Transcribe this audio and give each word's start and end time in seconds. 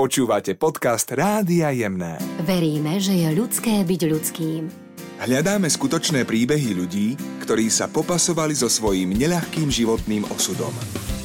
Počúvate 0.00 0.56
podcast 0.56 1.12
Rádia 1.12 1.68
Jemné. 1.76 2.16
Veríme, 2.48 2.96
že 2.96 3.12
je 3.20 3.36
ľudské 3.36 3.84
byť 3.84 4.00
ľudským. 4.08 4.62
Hľadáme 5.20 5.68
skutočné 5.68 6.24
príbehy 6.24 6.72
ľudí, 6.72 7.20
ktorí 7.44 7.68
sa 7.68 7.84
popasovali 7.84 8.56
so 8.56 8.72
svojím 8.72 9.12
neľahkým 9.12 9.68
životným 9.68 10.24
osudom. 10.32 10.72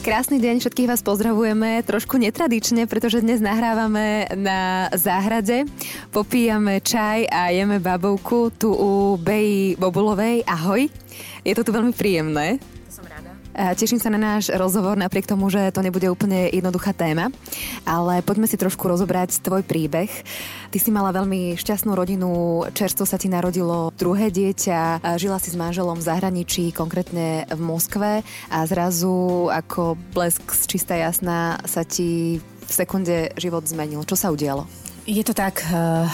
Krásny 0.03 0.43
deň, 0.43 0.59
všetkých 0.59 0.91
vás 0.91 0.99
pozdravujeme 1.07 1.87
trošku 1.87 2.19
netradične, 2.19 2.83
pretože 2.83 3.23
dnes 3.23 3.39
nahrávame 3.39 4.27
na 4.35 4.91
záhrade, 4.91 5.63
popíjame 6.11 6.83
čaj 6.83 7.31
a 7.31 7.55
jeme 7.55 7.79
babovku 7.79 8.59
tu 8.59 8.75
u 8.75 9.15
Beji 9.15 9.79
Bobulovej. 9.79 10.43
Ahoj, 10.51 10.91
je 11.47 11.53
to 11.55 11.63
tu 11.63 11.71
veľmi 11.71 11.95
príjemné. 11.95 12.59
Teším 13.55 14.03
sa 14.03 14.11
na 14.11 14.19
náš 14.19 14.51
rozhovor, 14.51 14.99
napriek 14.99 15.31
tomu, 15.31 15.47
že 15.47 15.71
to 15.71 15.79
nebude 15.79 16.11
úplne 16.11 16.51
jednoduchá 16.51 16.91
téma, 16.91 17.31
ale 17.87 18.19
poďme 18.19 18.51
si 18.51 18.59
trošku 18.59 18.83
rozobrať 18.83 19.39
tvoj 19.39 19.63
príbeh. 19.63 20.11
Ty 20.75 20.77
si 20.77 20.91
mala 20.91 21.15
veľmi 21.15 21.55
šťastnú 21.55 21.95
rodinu, 21.95 22.67
čerstvo 22.75 23.07
sa 23.07 23.15
ti 23.15 23.31
narodilo 23.31 23.95
druhé 23.95 24.27
dieťa, 24.27 24.99
žila 25.15 25.39
si 25.39 25.55
s 25.55 25.59
manželom 25.59 25.95
v 25.95 26.03
zahraničí, 26.03 26.75
konkrétne 26.75 27.47
v 27.47 27.61
Moskve 27.63 28.27
a 28.51 28.59
zrazu 28.67 29.47
ako 29.47 29.95
blesk 30.11 30.51
z 30.51 30.63
čistá 30.75 30.99
jasná 30.99 31.63
sa 31.63 31.87
ti 31.87 32.43
v 32.43 32.71
sekunde 32.71 33.31
život 33.39 33.63
zmenil. 33.63 34.03
Čo 34.03 34.19
sa 34.19 34.35
udialo? 34.35 34.84
Je 35.05 35.21
to 35.21 35.37
tak, 35.37 35.61
eh, 35.69 36.09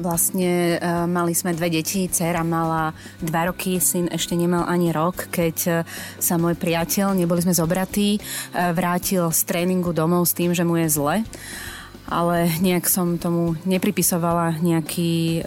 vlastne 0.00 0.80
eh, 0.80 1.04
mali 1.04 1.36
sme 1.36 1.52
dve 1.52 1.68
deti, 1.68 2.08
dcera 2.08 2.40
mala 2.40 2.96
dva 3.20 3.52
roky, 3.52 3.76
syn 3.76 4.08
ešte 4.08 4.32
nemal 4.32 4.64
ani 4.64 4.96
rok, 4.96 5.28
keď 5.28 5.56
eh, 5.68 5.76
sa 6.16 6.40
môj 6.40 6.56
priateľ, 6.56 7.12
neboli 7.12 7.44
sme 7.44 7.52
zobratí, 7.52 8.16
vrátil 8.56 9.28
z 9.28 9.40
tréningu 9.44 9.92
domov 9.92 10.24
s 10.24 10.32
tým, 10.32 10.56
že 10.56 10.64
mu 10.64 10.80
je 10.80 10.88
zle 10.88 11.16
ale 12.10 12.50
nejak 12.58 12.90
som 12.90 13.22
tomu 13.22 13.54
nepripisovala 13.62 14.58
nejaký, 14.58 15.46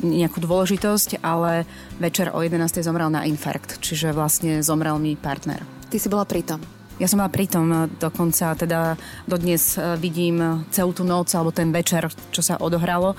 nejakú 0.00 0.40
dôležitosť, 0.40 1.20
ale 1.20 1.68
večer 2.00 2.32
o 2.32 2.40
11. 2.40 2.80
zomrel 2.80 3.12
na 3.12 3.28
infarkt, 3.28 3.76
čiže 3.84 4.16
vlastne 4.16 4.64
zomrel 4.64 4.96
mi 4.96 5.20
partner. 5.20 5.60
Ty 5.92 6.00
si 6.00 6.08
bola 6.08 6.24
pri 6.24 6.48
tom? 6.48 6.77
Ja 6.98 7.06
som 7.06 7.22
bola 7.22 7.30
pritom 7.30 7.66
e, 7.70 7.78
dokonca, 8.02 8.58
teda 8.58 8.98
dodnes 9.22 9.78
e, 9.78 9.94
vidím 10.02 10.66
celú 10.74 10.90
tú 10.90 11.06
noc 11.06 11.30
alebo 11.30 11.54
ten 11.54 11.70
večer, 11.70 12.10
čo 12.34 12.42
sa 12.42 12.58
odohralo. 12.58 13.14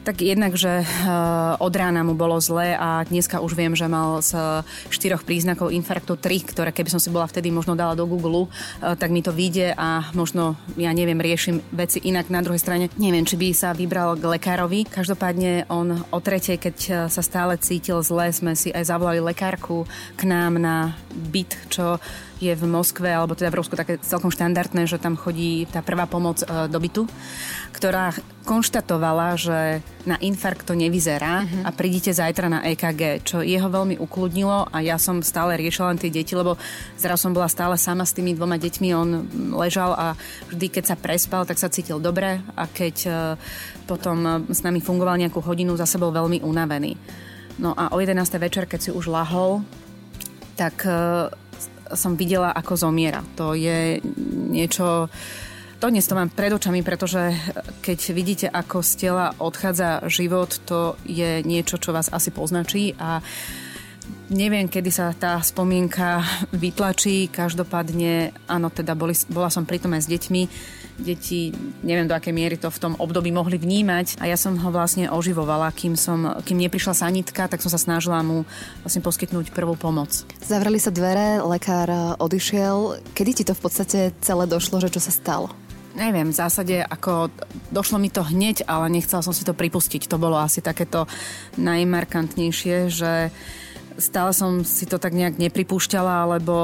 Tak 0.00 0.24
jednak, 0.24 0.56
že 0.56 0.80
uh, 0.80 1.60
od 1.60 1.74
rána 1.76 2.00
mu 2.00 2.16
bolo 2.16 2.40
zle 2.40 2.72
a 2.72 3.04
dneska 3.04 3.44
už 3.44 3.52
viem, 3.52 3.76
že 3.76 3.84
mal 3.84 4.24
z 4.24 4.32
štyroch 4.88 5.28
príznakov 5.28 5.76
infarktu 5.76 6.16
3, 6.16 6.40
ktoré 6.40 6.72
keby 6.72 6.88
som 6.88 6.96
si 6.96 7.12
bola 7.12 7.28
vtedy 7.28 7.52
možno 7.52 7.76
dala 7.76 7.92
do 7.92 8.08
Google, 8.08 8.48
uh, 8.48 8.96
tak 8.96 9.12
mi 9.12 9.20
to 9.20 9.28
vyjde 9.28 9.76
a 9.76 10.08
možno, 10.16 10.56
ja 10.80 10.96
neviem, 10.96 11.20
riešim 11.20 11.60
veci 11.76 12.00
inak. 12.00 12.32
Na 12.32 12.40
druhej 12.40 12.64
strane 12.64 12.88
neviem, 12.96 13.28
či 13.28 13.36
by 13.36 13.52
sa 13.52 13.76
vybral 13.76 14.16
k 14.16 14.40
lekárovi. 14.40 14.88
Každopádne 14.88 15.68
on 15.68 15.92
o 15.92 16.18
tretej, 16.24 16.56
keď 16.56 16.76
sa 17.12 17.20
stále 17.20 17.60
cítil 17.60 18.00
zle, 18.00 18.32
sme 18.32 18.56
si 18.56 18.72
aj 18.72 18.88
zavolali 18.88 19.20
lekárku 19.20 19.84
k 20.16 20.22
nám 20.24 20.56
na 20.56 20.96
byt, 21.12 21.68
čo 21.68 22.00
je 22.40 22.56
v 22.56 22.64
Moskve, 22.64 23.12
alebo 23.12 23.36
teda 23.36 23.52
v 23.52 23.60
Rusku 23.60 23.76
také 23.76 24.00
celkom 24.00 24.32
štandardné, 24.32 24.88
že 24.88 24.96
tam 24.96 25.20
chodí 25.20 25.68
tá 25.68 25.84
prvá 25.84 26.08
pomoc 26.08 26.40
do 26.40 26.78
bytu, 26.80 27.04
ktorá 27.76 28.16
konštatovala, 28.44 29.36
že 29.36 29.84
na 30.08 30.16
infarkt 30.16 30.64
to 30.64 30.72
nevyzerá 30.72 31.44
uh-huh. 31.44 31.68
a 31.68 31.70
prídite 31.76 32.08
zajtra 32.10 32.48
na 32.48 32.60
EKG, 32.72 33.20
čo 33.20 33.44
jeho 33.44 33.68
veľmi 33.68 34.00
ukludnilo 34.00 34.64
a 34.72 34.80
ja 34.80 34.96
som 34.96 35.20
stále 35.20 35.60
riešila 35.60 35.92
len 35.92 36.00
tie 36.00 36.08
deti, 36.08 36.32
lebo 36.32 36.56
zrazu 36.96 37.28
som 37.28 37.36
bola 37.36 37.52
stále 37.52 37.76
sama 37.76 38.08
s 38.08 38.16
tými 38.16 38.32
dvoma 38.32 38.56
deťmi, 38.56 38.88
on 38.96 39.10
ležal 39.60 39.92
a 39.92 40.16
vždy, 40.48 40.66
keď 40.72 40.84
sa 40.88 40.96
prespal, 40.96 41.44
tak 41.44 41.60
sa 41.60 41.68
cítil 41.68 42.00
dobre 42.00 42.40
a 42.56 42.64
keď 42.64 42.96
e, 43.04 43.12
potom 43.84 44.48
s 44.48 44.64
nami 44.64 44.80
fungoval 44.80 45.20
nejakú 45.20 45.44
hodinu, 45.44 45.76
zase 45.76 46.00
bol 46.00 46.08
veľmi 46.08 46.40
unavený. 46.40 46.96
No 47.60 47.76
a 47.76 47.92
o 47.92 48.00
11. 48.00 48.24
večer, 48.40 48.64
keď 48.64 48.80
si 48.80 48.90
už 48.90 49.12
lahol, 49.12 49.60
tak 50.56 50.88
e, 50.88 51.28
som 51.92 52.16
videla, 52.16 52.56
ako 52.56 52.88
zomiera. 52.88 53.20
To 53.36 53.52
je 53.52 54.00
niečo... 54.48 55.12
Dnes 55.80 56.04
to 56.04 56.12
mám 56.12 56.28
pred 56.28 56.52
očami, 56.52 56.84
pretože 56.84 57.32
keď 57.80 57.98
vidíte, 58.12 58.46
ako 58.52 58.84
z 58.84 58.92
tela 59.00 59.32
odchádza 59.40 60.04
život, 60.12 60.60
to 60.68 60.94
je 61.08 61.40
niečo, 61.40 61.80
čo 61.80 61.96
vás 61.96 62.12
asi 62.12 62.28
poznačí 62.28 62.92
a 63.00 63.24
neviem, 64.28 64.68
kedy 64.68 64.90
sa 64.92 65.10
tá 65.16 65.40
spomienka 65.40 66.20
vytlačí. 66.52 67.32
Každopádne, 67.32 68.30
áno, 68.46 68.68
teda 68.68 68.92
boli, 68.92 69.16
bola 69.32 69.48
som 69.48 69.64
pritom 69.64 69.96
aj 69.96 70.04
s 70.04 70.12
deťmi 70.12 70.42
deti, 71.00 71.48
neviem 71.80 72.04
do 72.04 72.12
akej 72.12 72.36
miery 72.36 72.60
to 72.60 72.68
v 72.68 72.76
tom 72.76 72.92
období 73.00 73.32
mohli 73.32 73.56
vnímať 73.56 74.20
a 74.20 74.28
ja 74.28 74.36
som 74.36 74.60
ho 74.60 74.68
vlastne 74.68 75.08
oživovala, 75.08 75.72
kým, 75.72 75.96
som, 75.96 76.38
kým 76.44 76.60
neprišla 76.60 76.92
sanitka, 76.92 77.48
tak 77.48 77.64
som 77.64 77.72
sa 77.72 77.80
snažila 77.80 78.20
mu 78.20 78.44
vlastne 78.84 79.00
poskytnúť 79.00 79.48
prvú 79.56 79.80
pomoc. 79.80 80.28
Zavreli 80.44 80.76
sa 80.76 80.92
dvere, 80.92 81.40
lekár 81.40 82.14
odišiel. 82.20 83.00
Kedy 83.16 83.30
ti 83.32 83.44
to 83.48 83.56
v 83.56 83.62
podstate 83.64 84.12
celé 84.20 84.44
došlo, 84.44 84.76
že 84.84 84.92
čo 84.92 85.00
sa 85.00 85.10
stalo? 85.10 85.69
Neviem, 85.90 86.30
v 86.30 86.38
zásade 86.38 86.76
ako 86.86 87.34
došlo 87.74 87.98
mi 87.98 88.14
to 88.14 88.22
hneď, 88.22 88.62
ale 88.70 88.86
nechcela 88.86 89.26
som 89.26 89.34
si 89.34 89.42
to 89.42 89.58
pripustiť. 89.58 90.06
To 90.06 90.22
bolo 90.22 90.38
asi 90.38 90.62
takéto 90.62 91.10
najmarkantnejšie, 91.58 92.76
že 92.86 93.34
stále 93.98 94.30
som 94.30 94.62
si 94.62 94.86
to 94.86 95.02
tak 95.02 95.10
nejak 95.10 95.42
nepripúšťala, 95.42 96.38
lebo 96.38 96.54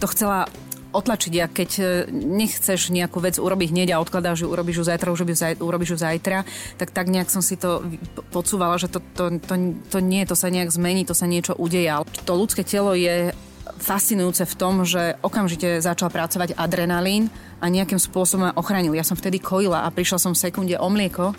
to 0.00 0.06
chcela 0.08 0.48
otlačiť. 0.94 1.32
A 1.42 1.46
keď 1.50 1.70
e, 1.78 1.84
nechceš 2.14 2.94
nejakú 2.94 3.18
vec 3.18 3.36
urobiť 3.36 3.68
hneď 3.74 3.88
a 3.92 4.00
odkladáš 4.00 4.46
ju, 4.46 4.48
urobíš 4.48 4.80
ju 4.80 4.84
zajtra, 4.86 5.10
už 5.10 5.26
urobíš 5.58 5.90
ju 5.92 5.98
zajtra, 5.98 6.46
tak 6.78 6.94
tak 6.94 7.10
nejak 7.10 7.28
som 7.28 7.42
si 7.42 7.58
to 7.58 7.82
podsúvala, 8.30 8.78
že 8.78 8.88
to, 8.88 9.02
to, 9.12 9.36
to, 9.42 9.54
to 9.90 9.98
nie, 9.98 10.22
to 10.24 10.38
sa 10.38 10.48
nejak 10.48 10.70
zmení, 10.70 11.02
to 11.02 11.12
sa 11.12 11.26
niečo 11.26 11.58
udeje. 11.58 11.90
To 12.24 12.32
ľudské 12.38 12.62
telo 12.62 12.94
je 12.94 13.34
fascinujúce 13.80 14.44
v 14.44 14.54
tom, 14.58 14.84
že 14.84 15.16
okamžite 15.24 15.80
začal 15.80 16.12
pracovať 16.12 16.56
adrenalín 16.56 17.32
a 17.60 17.72
nejakým 17.72 17.96
spôsobom 17.96 18.50
ma 18.50 18.56
ochránil. 18.56 18.92
Ja 18.92 19.06
som 19.06 19.16
vtedy 19.16 19.40
kojila 19.40 19.84
a 19.84 19.92
prišla 19.92 20.18
som 20.20 20.32
v 20.36 20.42
sekunde 20.44 20.76
o 20.76 20.88
mlieko, 20.88 21.32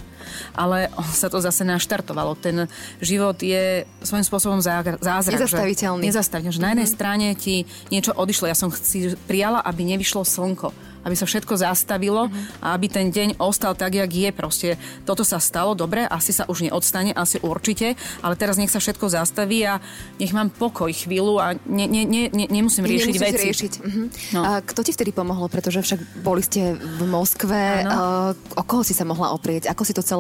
ale 0.58 0.92
sa 1.14 1.28
to 1.28 1.40
zase 1.42 1.64
naštartovalo. 1.68 2.36
Ten 2.40 2.70
život 3.00 3.38
je 3.40 3.86
svojím 4.02 4.26
spôsobom 4.26 4.60
zázrak. 4.62 5.02
Nezastaviteľný. 5.02 6.04
Že, 6.04 6.10
nezastaviteľný. 6.12 6.54
Že 6.54 6.60
mm-hmm. 6.60 6.66
na 6.66 6.74
jednej 6.74 6.90
mhm. 6.90 6.96
strane 6.96 7.28
ti 7.36 7.56
niečo 7.90 8.12
odišlo. 8.16 8.50
Ja 8.50 8.58
som 8.58 8.70
si 8.72 9.14
prijala, 9.28 9.62
aby 9.62 9.86
nevyšlo 9.86 10.24
slnko 10.26 10.96
aby 11.06 11.14
sa 11.14 11.30
všetko 11.30 11.54
zastavilo 11.62 12.28
mm-hmm. 12.28 12.66
a 12.66 12.74
aby 12.74 12.88
ten 12.90 13.14
deň 13.14 13.38
ostal 13.38 13.78
tak, 13.78 13.94
jak 13.94 14.10
je. 14.10 14.30
Proste 14.34 14.70
toto 15.06 15.22
sa 15.22 15.38
stalo, 15.38 15.78
dobre, 15.78 16.10
asi 16.10 16.34
sa 16.34 16.50
už 16.50 16.66
neodstane, 16.66 17.14
asi 17.14 17.38
určite, 17.46 17.94
ale 18.26 18.34
teraz 18.34 18.58
nech 18.58 18.74
sa 18.74 18.82
všetko 18.82 19.14
zastaví 19.14 19.62
a 19.70 19.78
nech 20.18 20.34
mám 20.34 20.50
pokoj 20.50 20.90
chvíľu 20.90 21.38
a 21.38 21.54
ne, 21.70 21.86
ne, 21.86 22.04
ne, 22.10 22.34
ne, 22.34 22.46
nemusím 22.50 22.90
riešiť 22.90 23.16
veci. 23.22 23.46
riešiť. 23.46 23.74
Mm-hmm. 23.86 24.06
No. 24.34 24.42
A 24.42 24.50
kto 24.66 24.82
ti 24.82 24.92
vtedy 24.98 25.14
pomohol? 25.14 25.46
Pretože 25.48 25.86
však 25.86 26.26
boli 26.26 26.42
ste 26.42 26.74
v 26.74 27.02
Moskve. 27.06 27.86
Uh, 27.86 28.34
o 28.58 28.64
koho 28.66 28.82
si 28.82 28.98
sa 28.98 29.06
mohla 29.06 29.30
oprieť? 29.38 29.70
Ako 29.70 29.86
si 29.86 29.94
to 29.94 30.02
celé 30.02 30.15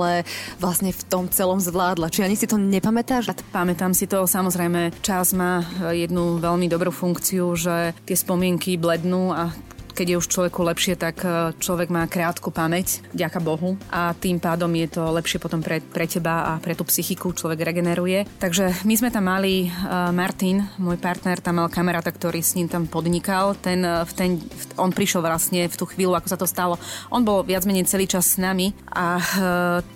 vlastne 0.59 0.91
v 0.91 1.01
tom 1.07 1.31
celom 1.31 1.59
zvládla? 1.63 2.11
Či 2.11 2.27
ani 2.27 2.35
si 2.35 2.45
to 2.45 2.59
nepamätáš? 2.59 3.31
Pamätám 3.55 3.95
si 3.95 4.05
to, 4.05 4.27
samozrejme, 4.27 4.91
čas 4.99 5.31
má 5.31 5.63
jednu 5.95 6.37
veľmi 6.43 6.67
dobrú 6.67 6.91
funkciu, 6.91 7.55
že 7.55 7.95
tie 8.03 8.17
spomienky 8.17 8.75
blednú 8.75 9.31
a 9.31 9.55
keď 9.95 10.07
je 10.11 10.19
už 10.19 10.27
človeku 10.27 10.59
lepšie, 10.59 10.99
tak 10.99 11.23
e, 11.23 11.55
človek 11.55 11.87
má 11.87 12.03
krátku 12.11 12.51
pamäť, 12.51 12.99
ďaká 13.15 13.39
Bohu. 13.39 13.79
A 13.87 14.11
tým 14.11 14.43
pádom 14.43 14.67
je 14.75 14.91
to 14.91 15.07
lepšie 15.15 15.39
potom 15.39 15.63
pre, 15.63 15.79
pre 15.79 16.03
teba 16.03 16.51
a 16.51 16.59
pre 16.59 16.75
tú 16.75 16.83
psychiku, 16.83 17.31
človek 17.31 17.63
regeneruje. 17.63 18.27
Takže 18.43 18.83
my 18.83 18.93
sme 18.99 19.09
tam 19.09 19.31
mali, 19.31 19.71
uh, 19.71 20.11
Martin, 20.11 20.67
môj 20.77 20.99
partner, 20.99 21.39
tam 21.39 21.63
mal 21.63 21.71
kamaráta, 21.71 22.11
ktorý 22.11 22.43
s 22.43 22.59
ním 22.59 22.67
tam 22.67 22.91
podnikal. 22.91 23.55
Ten, 23.55 23.87
e, 23.87 24.03
v 24.03 24.11
ten, 24.11 24.29
on 24.75 24.91
prišiel 24.91 25.23
vlastne 25.23 25.71
v 25.71 25.75
tú 25.79 25.87
chvíľu, 25.87 26.19
ako 26.19 26.27
sa 26.27 26.37
to 26.37 26.45
stalo. 26.49 26.75
On 27.07 27.23
bol 27.23 27.47
viac 27.47 27.63
menej 27.63 27.87
celý 27.87 28.05
čas 28.11 28.35
s 28.35 28.37
nami 28.37 28.75
a 28.91 29.17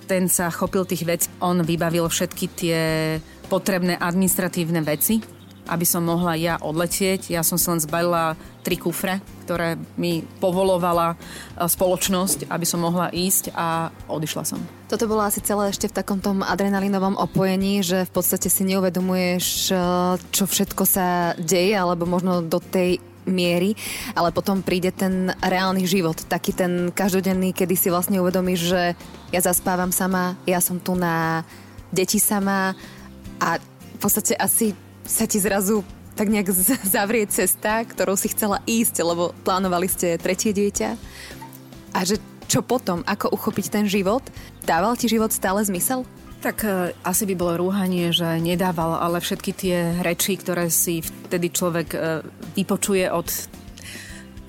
ten 0.07 0.31
sa 0.31 0.47
chopil 0.53 0.87
tých 0.87 1.03
vecí. 1.03 1.27
On 1.43 1.59
vybavil 1.59 2.07
všetky 2.07 2.45
tie 2.55 2.79
potrebné 3.49 3.97
administratívne 3.97 4.85
veci, 4.85 5.38
aby 5.69 5.85
som 5.85 6.01
mohla 6.01 6.33
ja 6.33 6.57
odletieť. 6.57 7.29
Ja 7.29 7.45
som 7.45 7.61
si 7.61 7.69
len 7.69 7.77
zbalila 7.77 8.33
tri 8.65 8.75
kufre, 8.75 9.21
ktoré 9.45 9.77
mi 9.95 10.25
povolovala 10.41 11.13
e, 11.13 11.15
spoločnosť, 11.69 12.49
aby 12.49 12.65
som 12.65 12.83
mohla 12.83 13.13
ísť 13.13 13.53
a 13.53 13.93
odišla 14.09 14.43
som. 14.43 14.59
Toto 14.89 15.05
bolo 15.05 15.21
asi 15.21 15.39
celé 15.45 15.69
ešte 15.69 15.87
v 15.87 15.97
takom 16.01 16.19
tom 16.19 16.41
adrenalinovom 16.41 17.15
opojení, 17.15 17.85
že 17.85 18.09
v 18.09 18.11
podstate 18.11 18.49
si 18.49 18.65
neuvedomuješ, 18.67 19.45
e, 19.69 19.75
čo 20.33 20.43
všetko 20.49 20.83
sa 20.83 21.37
deje, 21.37 21.77
alebo 21.77 22.09
možno 22.09 22.41
do 22.41 22.57
tej 22.57 22.97
miery, 23.29 23.77
ale 24.17 24.33
potom 24.33 24.65
príde 24.65 24.89
ten 24.89 25.29
reálny 25.39 25.85
život, 25.85 26.17
taký 26.25 26.51
ten 26.51 26.89
každodenný, 26.89 27.53
kedy 27.53 27.77
si 27.77 27.93
vlastne 27.93 28.17
uvedomíš, 28.17 28.59
že 28.73 28.83
ja 29.29 29.39
zaspávam 29.39 29.93
sama, 29.93 30.35
ja 30.49 30.57
som 30.59 30.81
tu 30.81 30.97
na 30.97 31.45
deti 31.93 32.17
sama 32.17 32.73
a 33.37 33.61
v 33.61 33.97
podstate 34.01 34.33
asi 34.35 34.73
sa 35.09 35.25
ti 35.25 35.41
zrazu 35.41 35.81
tak 36.13 36.29
nejak 36.29 36.53
zavrie 36.93 37.25
cesta, 37.25 37.81
ktorou 37.81 38.13
si 38.13 38.29
chcela 38.29 38.61
ísť, 38.69 39.01
lebo 39.01 39.33
plánovali 39.41 39.89
ste 39.89 40.21
tretie 40.21 40.53
dieťa 40.53 40.89
a 41.97 41.99
že 42.05 42.21
čo 42.49 42.65
potom, 42.65 43.05
ako 43.05 43.29
uchopiť 43.29 43.65
ten 43.69 43.85
život? 43.85 44.25
Dával 44.65 44.97
ti 44.97 45.05
život 45.05 45.29
stále 45.29 45.61
zmysel? 45.61 46.01
Tak 46.41 46.57
e, 46.65 46.97
asi 47.05 47.29
by 47.29 47.35
bolo 47.37 47.69
rúhanie, 47.69 48.09
že 48.09 48.41
nedával, 48.41 48.97
ale 48.97 49.21
všetky 49.21 49.51
tie 49.53 49.77
reči, 50.01 50.33
ktoré 50.39 50.71
si 50.73 51.05
vtedy 51.05 51.53
človek 51.53 51.89
e, 51.93 51.99
vypočuje 52.57 53.05
od 53.11 53.27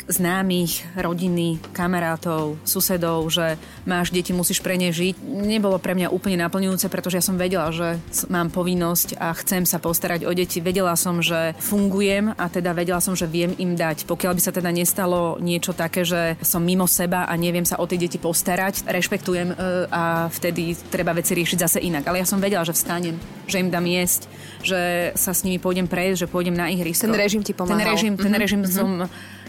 známych, 0.08 0.87
rodiny, 0.97 1.61
kamarátov, 1.75 2.56
susedov, 2.64 3.26
že 3.29 3.61
máš 3.85 4.14
deti, 4.14 4.32
musíš 4.32 4.62
pre 4.64 4.79
ne 4.81 4.94
žiť, 4.94 5.20
nebolo 5.25 5.76
pre 5.82 5.99
mňa 5.99 6.12
úplne 6.12 6.41
naplňujúce, 6.41 6.87
pretože 6.88 7.19
ja 7.19 7.25
som 7.25 7.41
vedela, 7.41 7.69
že 7.75 7.99
mám 8.31 8.49
povinnosť 8.49 9.19
a 9.19 9.35
chcem 9.37 9.67
sa 9.67 9.82
postarať 9.82 10.25
o 10.25 10.32
deti. 10.32 10.62
Vedela 10.62 10.94
som, 10.94 11.20
že 11.20 11.52
fungujem 11.58 12.32
a 12.37 12.44
teda 12.49 12.73
vedela 12.73 13.02
som, 13.02 13.19
že 13.19 13.26
viem 13.26 13.52
im 13.58 13.75
dať. 13.75 14.06
Pokiaľ 14.06 14.32
by 14.37 14.43
sa 14.43 14.52
teda 14.55 14.70
nestalo 14.70 15.37
niečo 15.43 15.73
také, 15.76 16.06
že 16.06 16.38
som 16.41 16.62
mimo 16.62 16.87
seba 16.87 17.26
a 17.26 17.35
neviem 17.35 17.67
sa 17.67 17.81
o 17.81 17.85
tie 17.88 17.99
deti 17.99 18.17
postarať, 18.20 18.87
rešpektujem 18.87 19.49
e, 19.53 19.55
a 19.91 20.31
vtedy 20.31 20.76
treba 20.88 21.17
veci 21.17 21.35
riešiť 21.35 21.58
zase 21.58 21.79
inak. 21.82 22.06
Ale 22.06 22.23
ja 22.23 22.26
som 22.29 22.38
vedela, 22.38 22.62
že 22.62 22.76
vstanem, 22.76 23.17
že 23.50 23.61
im 23.61 23.69
dám 23.73 23.87
jesť, 23.87 24.31
že 24.62 24.81
sa 25.17 25.32
s 25.32 25.43
nimi 25.43 25.58
pôjdem 25.58 25.88
prejsť, 25.88 26.26
že 26.26 26.31
pôjdem 26.31 26.55
na 26.55 26.69
ihrisko. 26.70 27.08
Ten 27.08 27.17
režim 27.17 27.43
ti 27.43 27.53
pomáhal. 27.56 27.81
Ten 27.81 27.91
režim, 27.91 28.12
ten 28.14 28.31
mm-hmm. 28.31 28.43
režim 28.43 28.62
som 28.69 28.91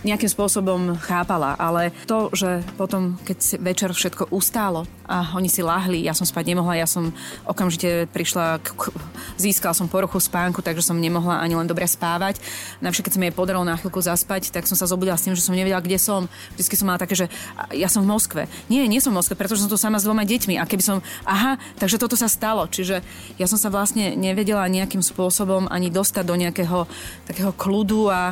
nejakým 0.02 0.30
spôsobom 0.30 0.98
chápala, 0.98 1.54
ale 1.62 1.94
to, 2.10 2.34
že 2.34 2.66
potom, 2.74 3.22
keď 3.22 3.62
večer 3.62 3.90
všetko 3.94 4.34
ustálo 4.34 4.90
a 5.06 5.36
oni 5.38 5.52
si 5.52 5.62
lahli, 5.62 6.02
ja 6.02 6.16
som 6.16 6.26
spať 6.26 6.56
nemohla, 6.56 6.80
ja 6.80 6.88
som 6.90 7.14
okamžite 7.46 8.10
prišla, 8.10 8.64
k, 8.64 8.96
získala 9.38 9.76
som 9.76 9.92
poruchu 9.92 10.18
spánku, 10.18 10.64
takže 10.64 10.82
som 10.82 10.98
nemohla 10.98 11.44
ani 11.44 11.54
len 11.54 11.68
dobre 11.68 11.86
spávať. 11.86 12.40
Navšak, 12.80 13.12
keď 13.12 13.14
som 13.20 13.24
jej 13.28 13.36
podarilo 13.36 13.68
na 13.68 13.76
chvíľku 13.78 14.02
zaspať, 14.02 14.50
tak 14.50 14.66
som 14.66 14.80
sa 14.80 14.90
zobudila 14.90 15.20
s 15.20 15.28
tým, 15.28 15.36
že 15.36 15.44
som 15.44 15.54
nevedela, 15.54 15.84
kde 15.84 16.00
som. 16.00 16.26
Vždycky 16.56 16.80
som 16.80 16.88
mala 16.90 17.02
také, 17.02 17.14
že 17.14 17.28
ja 17.76 17.92
som 17.92 18.02
v 18.02 18.10
Moskve. 18.10 18.48
Nie, 18.72 18.88
nie 18.88 19.04
som 19.04 19.12
v 19.14 19.20
Moskve, 19.20 19.36
pretože 19.38 19.68
som 19.68 19.70
tu 19.70 19.78
sama 19.78 20.00
s 20.00 20.08
dvoma 20.08 20.24
deťmi. 20.24 20.58
A 20.58 20.66
keby 20.66 20.82
som, 20.82 20.98
aha, 21.28 21.60
takže 21.76 22.00
toto 22.00 22.16
sa 22.16 22.32
stalo. 22.32 22.66
Čiže 22.66 23.04
ja 23.36 23.46
som 23.52 23.60
sa 23.60 23.68
vlastne 23.68 24.16
nevedela 24.16 24.64
nejakým 24.72 25.04
spôsobom 25.04 25.68
ani 25.68 25.92
dostať 25.92 26.24
do 26.24 26.36
nejakého 26.40 26.88
takého 27.28 27.52
kľudu 27.52 28.08
a 28.08 28.32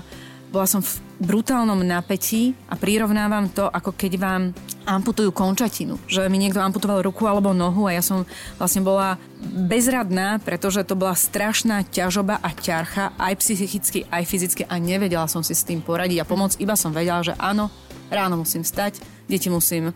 bola 0.50 0.66
som 0.66 0.80
v 0.80 1.09
brutálnom 1.20 1.84
napätí 1.84 2.56
a 2.72 2.80
prirovnávam 2.80 3.52
to, 3.52 3.68
ako 3.68 3.92
keď 3.92 4.12
vám 4.16 4.44
amputujú 4.88 5.36
končatinu. 5.36 6.00
Že 6.08 6.32
mi 6.32 6.40
niekto 6.40 6.64
amputoval 6.64 7.04
ruku 7.04 7.28
alebo 7.28 7.52
nohu 7.52 7.86
a 7.86 7.94
ja 7.94 8.02
som 8.02 8.24
vlastne 8.56 8.82
bola 8.82 9.20
bezradná, 9.44 10.40
pretože 10.42 10.82
to 10.88 10.96
bola 10.96 11.14
strašná 11.14 11.84
ťažoba 11.86 12.40
a 12.40 12.50
ťarcha 12.56 13.14
aj 13.20 13.34
psychicky, 13.44 14.08
aj 14.08 14.24
fyzicky 14.26 14.64
a 14.66 14.80
nevedela 14.80 15.28
som 15.28 15.44
si 15.44 15.52
s 15.52 15.68
tým 15.68 15.84
poradiť 15.84 16.24
a 16.24 16.28
pomôcť. 16.28 16.58
Iba 16.64 16.80
som 16.80 16.96
vedela, 16.96 17.20
že 17.22 17.36
áno, 17.36 17.68
ráno 18.08 18.40
musím 18.40 18.64
stať, 18.64 19.04
deti 19.28 19.52
musím 19.52 19.92
e, 19.92 19.94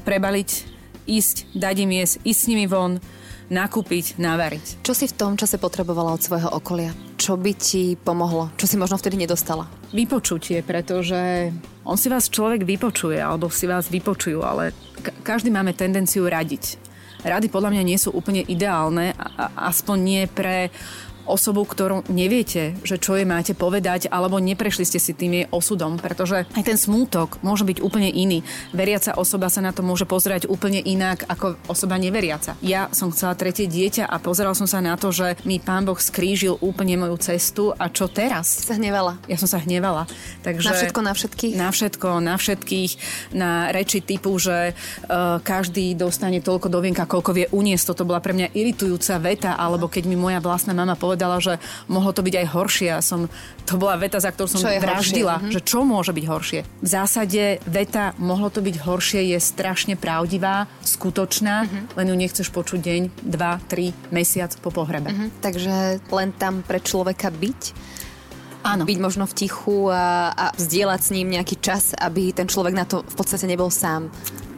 prebaliť, 0.00 0.50
ísť, 1.08 1.56
dať 1.56 1.76
im 1.88 1.92
jesť, 2.04 2.14
ísť 2.24 2.40
s 2.40 2.48
nimi 2.50 2.66
von, 2.68 3.00
nakúpiť, 3.48 4.20
navariť. 4.20 4.84
Čo 4.84 4.92
si 4.92 5.08
v 5.08 5.16
tom 5.16 5.36
čase 5.36 5.56
potrebovala 5.56 6.14
od 6.16 6.24
svojho 6.24 6.52
okolia? 6.52 6.92
Čo 7.16 7.36
by 7.36 7.52
ti 7.56 7.96
pomohlo? 7.96 8.52
Čo 8.60 8.68
si 8.68 8.76
možno 8.76 9.00
vtedy 9.00 9.16
nedostala? 9.16 9.66
Vypočutie, 9.92 10.60
pretože 10.64 11.50
on 11.84 11.96
si 11.96 12.12
vás 12.12 12.28
človek 12.28 12.68
vypočuje, 12.68 13.16
alebo 13.16 13.48
si 13.48 13.64
vás 13.64 13.88
vypočujú, 13.88 14.44
ale 14.44 14.76
každý 15.24 15.48
máme 15.48 15.72
tendenciu 15.72 16.28
radiť. 16.28 16.88
Rady 17.18 17.50
podľa 17.50 17.74
mňa 17.74 17.82
nie 17.82 17.98
sú 17.98 18.14
úplne 18.14 18.46
ideálne, 18.46 19.10
aspoň 19.58 19.96
nie 19.98 20.22
pre 20.30 20.70
osobu, 21.28 21.68
ktorú 21.68 22.08
neviete, 22.08 22.72
že 22.82 22.96
čo 22.96 23.14
jej 23.14 23.28
máte 23.28 23.52
povedať, 23.52 24.08
alebo 24.08 24.40
neprešli 24.40 24.88
ste 24.88 24.96
si 24.96 25.12
tým 25.12 25.32
jej 25.44 25.46
osudom, 25.52 26.00
pretože 26.00 26.48
aj 26.56 26.64
ten 26.64 26.80
smútok 26.80 27.44
môže 27.44 27.68
byť 27.68 27.84
úplne 27.84 28.08
iný. 28.08 28.40
Veriaca 28.72 29.14
osoba 29.20 29.52
sa 29.52 29.60
na 29.60 29.76
to 29.76 29.84
môže 29.84 30.08
pozerať 30.08 30.48
úplne 30.48 30.80
inak 30.80 31.28
ako 31.28 31.60
osoba 31.68 32.00
neveriaca. 32.00 32.56
Ja 32.64 32.88
som 32.96 33.12
chcela 33.12 33.36
tretie 33.36 33.68
dieťa 33.68 34.08
a 34.08 34.16
pozeral 34.16 34.56
som 34.56 34.64
sa 34.64 34.80
na 34.80 34.96
to, 34.96 35.12
že 35.12 35.36
mi 35.44 35.60
pán 35.60 35.84
Boh 35.84 36.00
skrížil 36.00 36.56
úplne 36.64 36.96
moju 36.96 37.20
cestu 37.20 37.76
a 37.76 37.92
čo 37.92 38.08
teraz? 38.08 38.64
Sa 38.64 38.80
hnevala. 38.80 39.20
Ja 39.28 39.36
som 39.36 39.50
sa 39.50 39.60
hnevala. 39.60 40.08
Takže, 40.40 40.72
na 40.72 40.74
všetko, 40.74 41.00
na 41.04 41.12
všetkých? 41.12 41.54
Na 41.58 41.68
všetko, 41.68 42.08
na 42.24 42.34
všetkých. 42.40 42.92
Na 43.36 43.50
reči 43.68 44.00
typu, 44.00 44.40
že 44.40 44.72
uh, 44.72 45.42
každý 45.44 45.92
dostane 45.92 46.40
toľko 46.40 46.72
do 46.72 46.80
vienka, 46.80 47.04
koľko 47.04 47.30
vie 47.36 47.46
uniesť. 47.52 47.92
Toto 47.92 48.08
bola 48.08 48.24
pre 48.24 48.32
mňa 48.32 48.54
iritujúca 48.56 49.18
veta, 49.20 49.52
alebo 49.58 49.90
keď 49.90 50.06
mi 50.06 50.16
moja 50.16 50.40
vlastná 50.40 50.72
mama 50.72 50.94
povedala, 50.94 51.17
povedala, 51.18 51.42
že 51.42 51.58
mohlo 51.90 52.14
to 52.14 52.22
byť 52.22 52.34
aj 52.38 52.46
horšie. 52.54 52.86
Ja 52.94 53.02
som, 53.02 53.26
to 53.66 53.74
bola 53.74 53.98
veta, 53.98 54.22
za 54.22 54.30
ktorú 54.30 54.46
som 54.46 54.62
vraždila, 54.62 55.42
horšie? 55.42 55.50
že 55.50 55.60
čo 55.66 55.82
môže 55.82 56.14
byť 56.14 56.24
horšie. 56.30 56.60
V 56.62 56.86
zásade 56.88 57.58
veta 57.66 58.14
mohlo 58.22 58.54
to 58.54 58.62
byť 58.62 58.76
horšie 58.86 59.34
je 59.34 59.38
strašne 59.42 59.98
pravdivá, 59.98 60.70
skutočná, 60.86 61.66
uh-huh. 61.66 61.98
len 61.98 62.06
ju 62.06 62.14
nechceš 62.14 62.54
počuť 62.54 62.78
deň, 62.78 63.02
dva, 63.34 63.58
tri, 63.66 63.90
mesiac 64.14 64.54
po 64.62 64.70
pohrebe. 64.70 65.10
Uh-huh. 65.10 65.34
Takže 65.42 65.98
len 66.06 66.30
tam 66.38 66.62
pre 66.62 66.78
človeka 66.78 67.34
byť 67.34 67.62
Áno. 68.62 68.86
byť 68.86 68.98
možno 69.02 69.26
v 69.26 69.34
tichu 69.34 69.90
a, 69.90 70.30
a 70.30 70.46
vzdielať 70.54 71.00
s 71.02 71.10
ním 71.14 71.34
nejaký 71.34 71.58
čas, 71.58 71.98
aby 71.98 72.30
ten 72.30 72.46
človek 72.46 72.74
na 72.78 72.86
to 72.86 73.02
v 73.02 73.14
podstate 73.18 73.50
nebol 73.50 73.74
sám. 73.74 74.06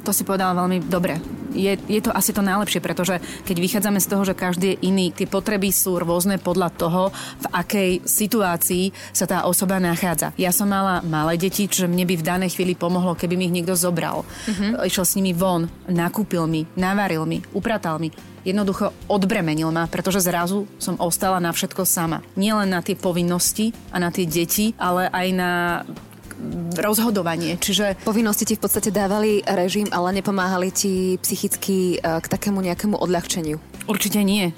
To 0.05 0.11
si 0.17 0.25
povedala 0.25 0.57
veľmi 0.65 0.89
dobre. 0.89 1.21
Je, 1.51 1.75
je 1.91 2.01
to 2.01 2.15
asi 2.15 2.31
to 2.31 2.47
najlepšie, 2.47 2.79
pretože 2.79 3.19
keď 3.43 3.57
vychádzame 3.59 3.99
z 3.99 4.07
toho, 4.07 4.23
že 4.23 4.39
každý 4.39 4.67
je 4.75 4.81
iný, 4.87 5.11
tie 5.11 5.27
potreby 5.27 5.75
sú 5.75 5.99
rôzne 5.99 6.39
podľa 6.39 6.71
toho, 6.73 7.03
v 7.13 7.47
akej 7.51 7.91
situácii 8.07 8.95
sa 9.11 9.27
tá 9.27 9.43
osoba 9.45 9.83
nachádza. 9.83 10.31
Ja 10.39 10.55
som 10.55 10.71
mala 10.71 11.03
malé 11.03 11.35
deti, 11.37 11.67
čiže 11.67 11.91
mne 11.91 12.07
by 12.07 12.15
v 12.17 12.27
danej 12.27 12.51
chvíli 12.55 12.79
pomohlo, 12.79 13.19
keby 13.19 13.35
mi 13.35 13.51
ich 13.51 13.57
niekto 13.61 13.75
zobral. 13.75 14.23
Uh-huh. 14.23 14.87
Išiel 14.87 15.05
s 15.05 15.17
nimi 15.19 15.35
von, 15.35 15.67
nakúpil 15.91 16.47
mi, 16.47 16.71
navaril 16.79 17.27
mi, 17.27 17.43
upratal 17.51 17.99
mi 17.99 18.15
jednoducho 18.45 18.93
odbremenil 19.09 19.69
ma, 19.69 19.85
pretože 19.85 20.25
zrazu 20.25 20.65
som 20.81 20.97
ostala 20.97 21.37
na 21.43 21.53
všetko 21.53 21.85
sama. 21.85 22.25
Nielen 22.41 22.73
na 22.73 22.81
tie 22.81 22.97
povinnosti 22.97 23.73
a 23.93 24.01
na 24.01 24.09
tie 24.09 24.25
deti, 24.25 24.73
ale 24.81 25.13
aj 25.13 25.29
na 25.37 25.53
rozhodovanie. 26.77 27.59
Čiže... 27.61 28.01
Povinnosti 28.03 28.49
ti 28.49 28.55
v 28.57 28.63
podstate 28.63 28.91
dávali 28.95 29.45
režim, 29.45 29.87
ale 29.93 30.17
nepomáhali 30.17 30.73
ti 30.73 31.19
psychicky 31.21 31.97
e, 31.97 32.21
k 32.21 32.27
takému 32.27 32.63
nejakému 32.65 32.97
odľahčeniu. 32.97 33.61
Určite 33.91 34.23
nie. 34.23 34.51
E, 34.51 34.53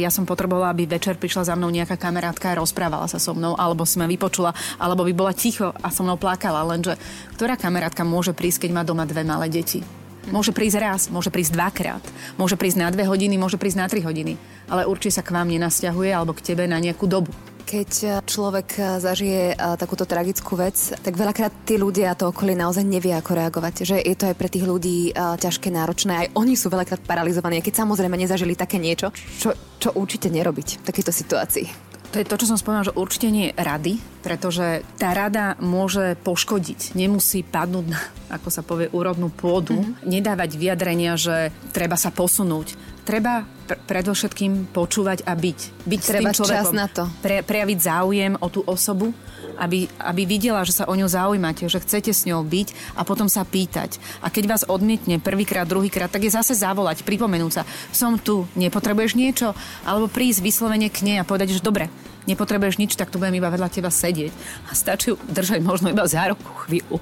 ja 0.00 0.10
som 0.10 0.26
potrebovala, 0.26 0.72
aby 0.72 0.88
večer 0.88 1.20
prišla 1.20 1.52
za 1.52 1.54
mnou 1.54 1.70
nejaká 1.70 2.00
kamarátka 2.00 2.52
a 2.52 2.58
rozprávala 2.58 3.06
sa 3.06 3.20
so 3.20 3.36
mnou, 3.36 3.54
alebo 3.54 3.86
si 3.86 4.00
ma 4.00 4.10
vypočula, 4.10 4.56
alebo 4.80 5.06
by 5.06 5.12
bola 5.14 5.32
ticho 5.36 5.70
a 5.70 5.88
so 5.92 6.02
mnou 6.02 6.18
plakala. 6.18 6.66
Lenže 6.66 6.98
ktorá 7.36 7.54
kamarátka 7.54 8.02
môže 8.02 8.34
prísť, 8.34 8.66
keď 8.66 8.70
má 8.74 8.82
doma 8.82 9.04
dve 9.06 9.22
malé 9.22 9.52
deti? 9.52 9.84
Môže 10.28 10.52
prísť 10.52 10.76
raz, 10.76 11.00
môže 11.08 11.32
prísť 11.32 11.56
dvakrát, 11.56 12.04
môže 12.36 12.60
prísť 12.60 12.84
na 12.84 12.92
dve 12.92 13.08
hodiny, 13.08 13.40
môže 13.40 13.56
prísť 13.56 13.78
na 13.80 13.88
tri 13.88 14.04
hodiny, 14.04 14.36
ale 14.68 14.84
určite 14.84 15.16
sa 15.16 15.24
k 15.24 15.32
vám 15.32 15.48
nenasťahuje 15.48 16.12
alebo 16.12 16.36
k 16.36 16.52
tebe 16.52 16.68
na 16.68 16.76
nejakú 16.76 17.08
dobu. 17.08 17.32
Keď 17.68 17.90
e, 18.00 18.08
človek 18.24 18.68
e, 18.80 18.82
zažije 18.96 19.52
e, 19.52 19.54
takúto 19.76 20.08
tragickú 20.08 20.56
vec, 20.56 20.96
tak 21.04 21.12
veľakrát 21.12 21.68
tí 21.68 21.76
ľudia 21.76 22.16
a 22.16 22.16
to 22.16 22.32
okolie 22.32 22.56
naozaj 22.56 22.80
nevie, 22.80 23.12
ako 23.12 23.36
reagovať. 23.36 23.84
Že 23.84 23.96
je 24.00 24.16
to 24.16 24.24
aj 24.32 24.36
pre 24.40 24.48
tých 24.48 24.64
ľudí 24.64 25.12
ťažké, 25.12 25.68
náročné. 25.68 26.12
Aj 26.16 26.28
oni 26.32 26.56
sú 26.56 26.72
veľakrát 26.72 27.04
paralizovaní, 27.04 27.60
keď 27.60 27.84
samozrejme 27.84 28.16
nezažili 28.16 28.56
také 28.56 28.80
niečo, 28.80 29.12
čo, 29.12 29.52
čo 29.76 29.92
určite 29.92 30.32
nerobiť 30.32 30.80
v 30.80 30.86
takejto 30.88 31.12
situácii. 31.12 31.66
To 32.08 32.16
je 32.16 32.24
to, 32.24 32.40
čo 32.40 32.48
som 32.48 32.56
spomínala, 32.56 32.88
že 32.88 32.96
určite 32.96 33.28
nie 33.28 33.52
rady, 33.52 34.00
pretože 34.24 34.80
tá 34.96 35.12
rada 35.12 35.60
môže 35.60 36.16
poškodiť. 36.24 36.96
Nemusí 36.96 37.44
padnúť 37.44 37.84
na, 37.84 38.00
ako 38.32 38.48
sa 38.48 38.64
povie, 38.64 38.88
úrodnú 38.96 39.28
pôdu. 39.28 39.76
Mm-hmm. 39.76 40.08
Nedávať 40.08 40.56
vyjadrenia, 40.56 41.20
že 41.20 41.52
treba 41.76 42.00
sa 42.00 42.08
posunúť 42.08 42.96
treba 43.08 43.48
pr- 43.64 43.80
predovšetkým 43.88 44.68
počúvať 44.76 45.24
a 45.24 45.32
byť. 45.32 45.88
Byť 45.88 46.00
treba 46.04 46.28
s 46.28 46.36
tým 46.36 46.44
človekom. 46.44 46.60
čas 46.60 46.76
na 46.76 46.86
to. 46.92 47.08
Pre, 47.24 47.40
prejaviť 47.40 47.78
záujem 47.80 48.32
o 48.36 48.46
tú 48.52 48.60
osobu, 48.68 49.16
aby, 49.56 49.88
aby 49.96 50.22
videla, 50.28 50.60
že 50.68 50.76
sa 50.76 50.84
o 50.84 50.92
ňu 50.92 51.08
zaujímate, 51.08 51.64
že 51.72 51.80
chcete 51.80 52.12
s 52.12 52.28
ňou 52.28 52.44
byť 52.44 52.98
a 53.00 53.08
potom 53.08 53.26
sa 53.26 53.48
pýtať. 53.48 53.96
A 54.20 54.28
keď 54.28 54.44
vás 54.52 54.62
odmietne 54.68 55.16
prvýkrát, 55.16 55.64
druhýkrát, 55.64 56.12
tak 56.12 56.28
je 56.28 56.36
zase 56.36 56.52
zavolať, 56.52 57.02
pripomenúť 57.02 57.52
sa, 57.52 57.62
som 57.90 58.20
tu, 58.20 58.44
nepotrebuješ 58.54 59.16
niečo? 59.16 59.56
Alebo 59.88 60.12
prísť 60.12 60.44
vyslovene 60.44 60.92
k 60.92 61.02
nej 61.08 61.16
a 61.18 61.24
povedať, 61.24 61.56
že 61.56 61.64
dobre, 61.64 61.88
nepotrebuješ 62.28 62.76
nič, 62.76 62.92
tak 62.94 63.08
tu 63.08 63.16
budem 63.16 63.40
iba 63.40 63.48
vedľa 63.48 63.72
teba 63.72 63.88
sedieť. 63.88 64.30
A 64.68 64.76
stačí 64.76 65.16
držať 65.32 65.64
možno 65.64 65.88
iba 65.88 66.04
za 66.04 66.28
ruku 66.28 66.46
chvíľu. 66.68 67.00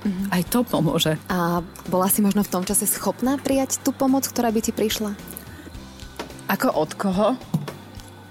Mm-hmm. 0.00 0.26
Aj 0.32 0.42
to 0.48 0.64
pomôže. 0.64 1.12
A 1.28 1.60
bola 1.92 2.08
si 2.08 2.24
možno 2.24 2.40
v 2.40 2.52
tom 2.52 2.64
čase 2.64 2.88
schopná 2.88 3.36
prijať 3.36 3.84
tú 3.84 3.92
pomoc, 3.92 4.24
ktorá 4.24 4.48
by 4.48 4.60
ti 4.64 4.72
prišla? 4.72 5.12
Ako 6.48 6.72
od 6.72 6.90
koho? 6.96 7.28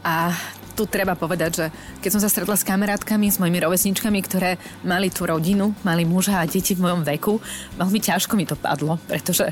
A 0.02 0.34
tu 0.74 0.88
treba 0.88 1.14
povedať, 1.14 1.52
že 1.52 1.66
keď 2.00 2.10
som 2.16 2.22
sa 2.24 2.32
stretla 2.32 2.56
s 2.56 2.64
kamarátkami, 2.64 3.28
s 3.28 3.38
mojimi 3.38 3.60
rovesničkami, 3.60 4.20
ktoré 4.24 4.56
mali 4.88 5.12
tú 5.12 5.28
rodinu, 5.28 5.76
mali 5.84 6.08
muža 6.08 6.40
a 6.42 6.50
deti 6.50 6.74
v 6.74 6.88
mojom 6.88 7.04
veku, 7.04 7.38
veľmi 7.76 8.00
ťažko 8.00 8.40
mi 8.40 8.48
to 8.48 8.56
padlo, 8.56 8.96
pretože 9.06 9.52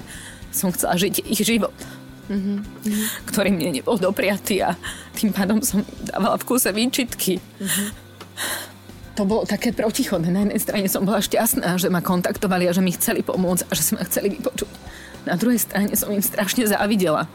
som 0.56 0.72
chcela 0.72 0.96
žiť 0.96 1.28
ich 1.28 1.44
život. 1.44 1.76
Mm-hmm. 2.28 3.24
ktorý 3.24 3.56
mne 3.56 3.80
nebol 3.80 3.96
dopriatý 3.96 4.60
a 4.60 4.76
tým 5.16 5.32
pádom 5.32 5.64
som 5.64 5.80
dávala 6.04 6.36
v 6.36 6.44
kúse 6.44 6.68
výčitky. 6.76 7.40
Mm-hmm. 7.40 8.07
To 9.18 9.26
bolo 9.26 9.50
také 9.50 9.74
protichodné. 9.74 10.30
Na 10.30 10.46
jednej 10.46 10.62
strane 10.62 10.86
som 10.86 11.02
bola 11.02 11.18
šťastná, 11.18 11.82
že 11.82 11.90
ma 11.90 12.06
kontaktovali 12.06 12.70
a 12.70 12.76
že 12.78 12.86
mi 12.86 12.94
chceli 12.94 13.26
pomôcť 13.26 13.66
a 13.66 13.72
že 13.74 13.82
sa 13.82 13.92
ma 13.98 14.06
chceli 14.06 14.38
vypočuť. 14.38 14.70
Na 15.26 15.34
druhej 15.34 15.58
strane 15.58 15.98
som 15.98 16.14
im 16.14 16.22
strašne 16.22 16.70
závidela. 16.70 17.26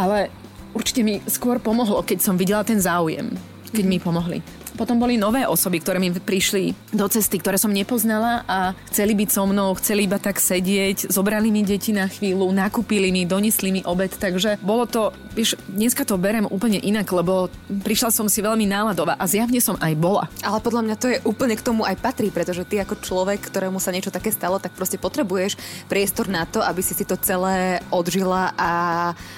Ale 0.00 0.32
určite 0.72 1.04
mi 1.04 1.20
skôr 1.28 1.60
pomohlo, 1.60 2.00
keď 2.00 2.24
som 2.24 2.40
videla 2.40 2.64
ten 2.64 2.80
záujem, 2.80 3.36
keď 3.76 3.84
mi 3.84 4.00
pomohli. 4.00 4.40
Potom 4.74 4.96
boli 4.96 5.20
nové 5.20 5.44
osoby, 5.44 5.78
ktoré 5.80 6.00
mi 6.00 6.08
prišli 6.12 6.94
do 6.96 7.06
cesty, 7.08 7.38
ktoré 7.38 7.60
som 7.60 7.72
nepoznala 7.72 8.42
a 8.48 8.72
chceli 8.88 9.12
byť 9.12 9.28
so 9.28 9.44
mnou, 9.44 9.76
chceli 9.76 10.08
iba 10.08 10.16
tak 10.16 10.40
sedieť, 10.40 11.12
zobrali 11.12 11.52
mi 11.52 11.60
deti 11.62 11.92
na 11.92 12.08
chvíľu, 12.08 12.48
nakúpili 12.50 13.12
mi, 13.12 13.28
donesli 13.28 13.68
mi 13.68 13.80
obed, 13.84 14.12
takže 14.16 14.56
bolo 14.64 14.88
to, 14.88 15.12
vieš, 15.36 15.60
dneska 15.68 16.08
to 16.08 16.16
berem 16.16 16.48
úplne 16.48 16.80
inak, 16.80 17.08
lebo 17.12 17.52
prišla 17.68 18.10
som 18.12 18.26
si 18.26 18.40
veľmi 18.40 18.64
náladová 18.64 19.16
a 19.20 19.24
zjavne 19.28 19.60
som 19.60 19.76
aj 19.76 19.92
bola. 19.96 20.26
Ale 20.40 20.58
podľa 20.64 20.82
mňa 20.88 20.96
to 20.96 21.06
je 21.12 21.22
úplne 21.28 21.54
k 21.56 21.64
tomu 21.64 21.84
aj 21.84 22.00
patrí, 22.00 22.32
pretože 22.32 22.64
ty 22.64 22.80
ako 22.80 23.00
človek, 23.00 23.44
ktorému 23.44 23.76
sa 23.76 23.92
niečo 23.92 24.12
také 24.12 24.32
stalo, 24.32 24.56
tak 24.56 24.72
proste 24.72 24.96
potrebuješ 24.96 25.60
priestor 25.86 26.26
na 26.32 26.48
to, 26.48 26.64
aby 26.64 26.80
si 26.80 26.96
si 26.96 27.04
to 27.04 27.16
celé 27.20 27.84
odžila 27.92 28.56
a, 28.56 28.72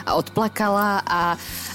a 0.06 0.10
odplakala 0.14 1.02
a, 1.02 1.34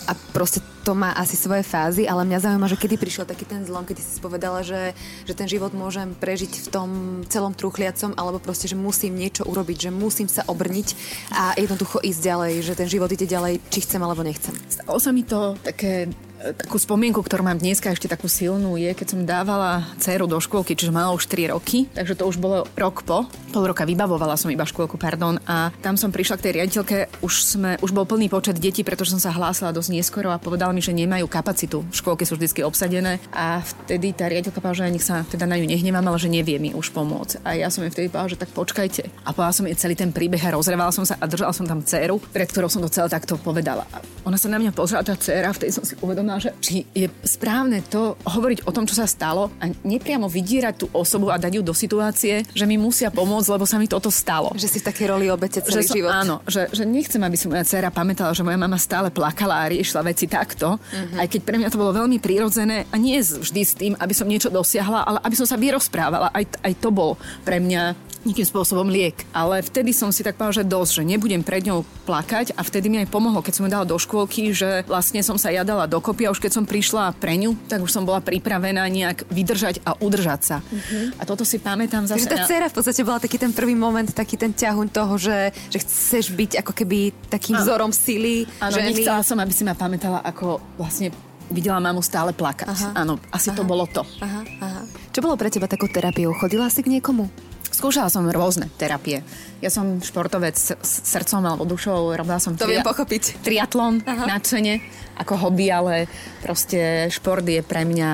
a 0.10 0.18
proste 0.34 0.66
to 0.82 0.98
má 0.98 1.14
asi 1.14 1.38
svoje 1.38 1.62
fázy, 1.62 2.10
ale 2.10 2.26
mňa 2.26 2.42
zaujíma, 2.42 2.66
že 2.66 2.82
kedy 2.82 2.98
prišiel 2.98 3.30
taký 3.30 3.46
ten 3.46 3.62
zlom, 3.62 3.86
kedy 3.86 4.02
si 4.02 4.18
povedala, 4.18 4.66
že, 4.66 4.98
že 5.30 5.38
ten 5.38 5.46
život 5.46 5.70
môžem 5.70 6.18
prežiť 6.18 6.66
v 6.66 6.68
tom 6.74 6.90
celom 7.30 7.54
truchliacom, 7.54 8.18
alebo 8.18 8.42
proste, 8.42 8.66
že 8.66 8.74
musím 8.74 9.14
niečo 9.14 9.46
urobiť, 9.46 9.86
že 9.86 9.92
musím 9.94 10.26
sa 10.26 10.42
obrniť 10.50 10.88
a 11.30 11.54
jednoducho 11.54 12.02
ísť 12.02 12.22
ďalej, 12.26 12.54
že 12.66 12.74
ten 12.74 12.90
život 12.90 13.14
ide 13.14 13.30
ďalej, 13.30 13.62
či 13.70 13.86
chcem 13.86 14.02
alebo 14.02 14.26
nechcem. 14.26 14.58
Stalo 14.66 14.98
sa 14.98 15.14
mi 15.14 15.22
to 15.22 15.54
také 15.62 16.10
takú 16.40 16.80
spomienku, 16.80 17.20
ktorú 17.20 17.44
mám 17.44 17.60
dneska 17.60 17.92
ešte 17.92 18.08
takú 18.08 18.32
silnú, 18.32 18.80
je, 18.80 18.92
keď 18.96 19.08
som 19.08 19.28
dávala 19.28 19.84
dceru 20.00 20.26
do 20.26 20.40
škôlky, 20.40 20.74
čiže 20.74 20.96
mala 20.96 21.12
už 21.12 21.28
3 21.28 21.52
roky, 21.52 21.92
takže 21.92 22.16
to 22.16 22.24
už 22.28 22.40
bolo 22.40 22.64
rok 22.80 23.04
po. 23.04 23.28
Pol 23.52 23.66
roka 23.68 23.84
vybavovala 23.84 24.40
som 24.40 24.48
iba 24.48 24.64
škôlku, 24.64 24.96
pardon, 24.96 25.42
a 25.44 25.74
tam 25.84 26.00
som 26.00 26.14
prišla 26.14 26.40
k 26.40 26.44
tej 26.48 26.54
riaditeľke, 26.62 26.98
už, 27.26 27.34
sme, 27.44 27.72
už 27.84 27.92
bol 27.92 28.08
plný 28.08 28.32
počet 28.32 28.56
detí, 28.56 28.88
pretože 28.88 29.12
som 29.12 29.22
sa 29.22 29.36
hlásila 29.36 29.76
dosť 29.76 29.90
neskoro 29.92 30.32
a 30.32 30.40
povedala 30.40 30.72
mi, 30.72 30.80
že 30.80 30.96
nemajú 30.96 31.28
kapacitu. 31.28 31.84
Škôlky 31.92 32.24
sú 32.24 32.40
vždy 32.40 32.64
obsadené 32.64 33.20
a 33.36 33.60
vtedy 33.60 34.16
tá 34.16 34.32
riaditeľka 34.32 34.64
povedala, 34.64 34.88
že 34.88 34.94
nech 34.96 35.06
sa 35.06 35.26
teda 35.28 35.50
na 35.50 35.60
ňu 35.60 35.68
nehnevám, 35.68 36.06
ale 36.08 36.22
že 36.22 36.32
nevie 36.32 36.62
mi 36.62 36.72
už 36.72 36.94
pomôcť. 36.96 37.44
A 37.44 37.58
ja 37.58 37.68
som 37.74 37.84
jej 37.84 37.92
vtedy 37.92 38.08
povedala, 38.08 38.32
že 38.32 38.40
tak 38.40 38.54
počkajte. 38.54 39.04
A 39.26 39.34
povedala 39.34 39.58
som 39.58 39.66
jej 39.68 39.76
celý 39.76 39.96
ten 39.98 40.14
príbeh 40.14 40.42
a 40.46 40.56
rozrevala 40.56 40.94
som 40.94 41.04
sa 41.04 41.18
a 41.18 41.26
držala 41.26 41.52
som 41.52 41.66
tam 41.66 41.82
dceru, 41.82 42.22
pred 42.32 42.48
ktorou 42.48 42.70
som 42.70 42.86
to 42.86 42.90
celé 42.92 43.10
takto 43.10 43.36
povedala. 43.42 43.84
A 43.90 44.00
ona 44.30 44.38
sa 44.38 44.46
na 44.46 44.62
mňa 44.62 44.78
pozrela, 44.78 45.02
tá 45.02 45.18
dcera, 45.18 45.50
vtedy 45.50 45.74
som 45.74 45.82
si 45.82 45.98
uvedomila, 45.98 46.29
uvedomila, 46.30 46.38
že 46.38 46.52
či 46.62 46.86
je 46.94 47.10
správne 47.26 47.82
to 47.82 48.14
hovoriť 48.22 48.70
o 48.70 48.72
tom, 48.72 48.86
čo 48.86 48.94
sa 48.94 49.10
stalo 49.10 49.50
a 49.58 49.74
nepriamo 49.82 50.30
vydierať 50.30 50.76
tú 50.78 50.88
osobu 50.94 51.34
a 51.34 51.42
dať 51.42 51.60
ju 51.60 51.62
do 51.66 51.74
situácie, 51.74 52.46
že 52.54 52.66
mi 52.70 52.78
musia 52.78 53.10
pomôcť, 53.10 53.50
lebo 53.58 53.66
sa 53.66 53.82
mi 53.82 53.90
toto 53.90 54.14
stalo. 54.14 54.54
Že 54.54 54.68
si 54.70 54.78
v 54.80 54.86
takej 54.86 55.06
roli 55.10 55.26
obete 55.34 55.60
celý 55.66 55.82
že 55.82 55.90
som, 55.90 55.96
život. 55.98 56.12
Áno, 56.14 56.36
že, 56.46 56.70
že 56.70 56.86
nechcem, 56.86 57.22
aby 57.22 57.36
si 57.36 57.50
moja 57.50 57.66
dcera 57.66 57.90
pamätala, 57.90 58.38
že 58.38 58.46
moja 58.46 58.60
mama 58.60 58.78
stále 58.78 59.10
plakala 59.10 59.66
a 59.66 59.72
riešila 59.72 60.06
veci 60.06 60.30
takto, 60.30 60.78
mm-hmm. 60.78 61.18
aj 61.18 61.28
keď 61.28 61.42
pre 61.42 61.56
mňa 61.58 61.70
to 61.74 61.82
bolo 61.82 61.92
veľmi 61.98 62.22
prirodzené 62.22 62.86
a 62.94 62.96
nie 63.02 63.18
vždy 63.20 63.62
s 63.66 63.74
tým, 63.74 63.94
aby 63.98 64.14
som 64.14 64.30
niečo 64.30 64.54
dosiahla, 64.54 65.02
ale 65.04 65.20
aby 65.26 65.36
som 65.36 65.48
sa 65.50 65.58
vyrozprávala. 65.58 66.30
Aj, 66.30 66.46
aj 66.46 66.74
to 66.78 66.94
bol 66.94 67.18
pre 67.42 67.58
mňa 67.58 68.09
nejakým 68.28 68.48
spôsobom 68.48 68.88
liek. 68.92 69.24
Ale 69.32 69.64
vtedy 69.64 69.96
som 69.96 70.12
si 70.12 70.26
tak 70.26 70.36
povedala, 70.36 70.60
že 70.60 70.68
dosť, 70.68 70.92
že 71.00 71.04
nebudem 71.08 71.42
pred 71.44 71.64
ňou 71.64 71.88
plakať 72.04 72.56
a 72.56 72.62
vtedy 72.66 72.92
mi 72.92 73.00
aj 73.00 73.08
pomohlo, 73.08 73.40
keď 73.40 73.54
som 73.56 73.64
ju 73.68 73.72
dala 73.72 73.88
do 73.88 73.96
škôlky, 73.96 74.52
že 74.52 74.84
vlastne 74.86 75.24
som 75.24 75.40
sa 75.40 75.54
jadala 75.54 75.88
dokopy 75.88 76.28
a 76.28 76.34
už 76.34 76.44
keď 76.44 76.52
som 76.60 76.66
prišla 76.68 77.16
pre 77.16 77.40
ňu, 77.40 77.56
tak 77.72 77.80
už 77.80 77.92
som 77.92 78.04
bola 78.04 78.20
pripravená 78.20 78.84
nejak 78.92 79.24
vydržať 79.32 79.80
a 79.88 79.96
udržať 80.00 80.40
sa. 80.44 80.58
Uh-huh. 80.60 81.16
A 81.16 81.24
toto 81.24 81.48
si 81.48 81.62
pamätám 81.62 82.04
zase. 82.08 82.28
Takže 82.28 82.32
tá 82.32 82.38
dcera 82.44 82.68
v 82.68 82.76
podstate 82.76 83.02
bola 83.08 83.20
taký 83.24 83.38
ten 83.40 83.56
prvý 83.56 83.76
moment, 83.76 84.08
taký 84.12 84.36
ten 84.36 84.52
ťahuň 84.52 84.88
toho, 84.92 85.16
že, 85.16 85.56
že 85.72 85.80
chceš 85.80 86.36
byť 86.36 86.52
ako 86.60 86.72
keby 86.76 87.16
takým 87.32 87.56
a, 87.56 87.64
vzorom 87.64 87.92
sily. 87.96 88.44
Áno, 88.60 88.76
ženy. 88.76 88.88
nechcela 88.92 89.24
som, 89.24 89.40
aby 89.40 89.54
si 89.56 89.64
ma 89.64 89.76
pamätala 89.76 90.20
ako 90.28 90.60
vlastne 90.76 91.14
videla 91.50 91.82
mamu 91.82 92.04
stále 92.06 92.32
plakať. 92.32 92.70
Aha. 92.70 92.90
Áno, 93.06 93.18
asi 93.34 93.50
aha. 93.50 93.58
to 93.58 93.64
bolo 93.66 93.90
to. 93.90 94.06
Aha, 94.22 94.42
aha. 94.62 94.82
Čo 95.10 95.26
bolo 95.26 95.36
pre 95.36 95.50
teba 95.50 95.66
takou 95.66 95.90
terapiou? 95.90 96.32
Chodila 96.38 96.70
si 96.70 96.86
k 96.86 96.94
niekomu? 96.94 97.49
Skúšala 97.80 98.12
som 98.12 98.28
rôzne 98.28 98.68
terapie. 98.76 99.24
Ja 99.64 99.72
som 99.72 100.04
športovec 100.04 100.60
s 100.60 100.76
srdcom 100.84 101.48
alebo 101.48 101.64
dušou, 101.64 102.12
robila 102.12 102.36
som... 102.36 102.60
To 102.60 102.68
tri- 102.68 102.76
viem 102.76 102.84
pochopiť. 102.84 103.40
Triatlon 103.40 104.04
na 104.04 104.36
cene 104.44 104.84
ako 105.20 105.36
hobby, 105.36 105.68
ale 105.68 106.08
proste 106.40 107.12
šport 107.12 107.44
je 107.44 107.60
pre 107.60 107.84
mňa 107.84 108.12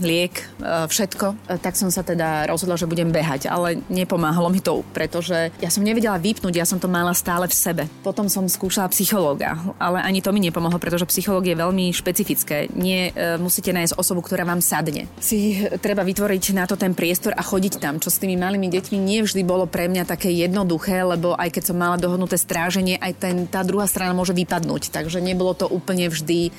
liek, 0.00 0.32
e, 0.40 0.88
všetko. 0.88 1.26
E, 1.44 1.60
tak 1.60 1.76
som 1.76 1.92
sa 1.92 2.00
teda 2.00 2.48
rozhodla, 2.48 2.80
že 2.80 2.88
budem 2.88 3.12
behať, 3.12 3.52
ale 3.52 3.84
nepomáhalo 3.92 4.48
mi 4.48 4.64
to, 4.64 4.80
pretože 4.96 5.52
ja 5.60 5.68
som 5.68 5.84
nevedela 5.84 6.16
vypnúť, 6.16 6.56
ja 6.56 6.64
som 6.64 6.80
to 6.80 6.88
mala 6.88 7.12
stále 7.12 7.44
v 7.44 7.52
sebe. 7.52 7.84
Potom 8.00 8.32
som 8.32 8.48
skúšala 8.48 8.88
psychológa, 8.96 9.60
ale 9.76 10.00
ani 10.00 10.24
to 10.24 10.32
mi 10.32 10.40
nepomohlo, 10.40 10.80
pretože 10.80 11.04
psychológ 11.12 11.52
je 11.52 11.60
veľmi 11.60 11.92
špecifické. 11.92 12.72
Nie 12.72 13.12
e, 13.12 13.36
musíte 13.36 13.76
nájsť 13.76 14.00
osobu, 14.00 14.24
ktorá 14.24 14.48
vám 14.48 14.64
sadne. 14.64 15.12
Si 15.20 15.68
treba 15.84 16.00
vytvoriť 16.00 16.56
na 16.56 16.64
to 16.64 16.80
ten 16.80 16.96
priestor 16.96 17.36
a 17.36 17.44
chodiť 17.44 17.76
tam, 17.76 18.00
čo 18.00 18.08
s 18.08 18.16
tými 18.16 18.40
malými 18.40 18.72
deťmi 18.72 18.81
nie 18.90 19.20
vždy 19.20 19.44
bolo 19.44 19.68
pre 19.68 19.86
mňa 19.86 20.08
také 20.08 20.32
jednoduché, 20.32 21.04
lebo 21.04 21.36
aj 21.36 21.54
keď 21.54 21.62
som 21.70 21.76
mala 21.76 22.00
dohodnuté 22.00 22.40
stráženie, 22.40 22.96
aj 22.98 23.12
ten, 23.20 23.36
tá 23.46 23.62
druhá 23.62 23.84
strana 23.84 24.16
môže 24.16 24.32
vypadnúť, 24.32 24.90
takže 24.90 25.20
nebolo 25.20 25.52
to 25.52 25.68
úplne 25.68 26.08
vždy 26.08 26.22
vždy 26.22 26.54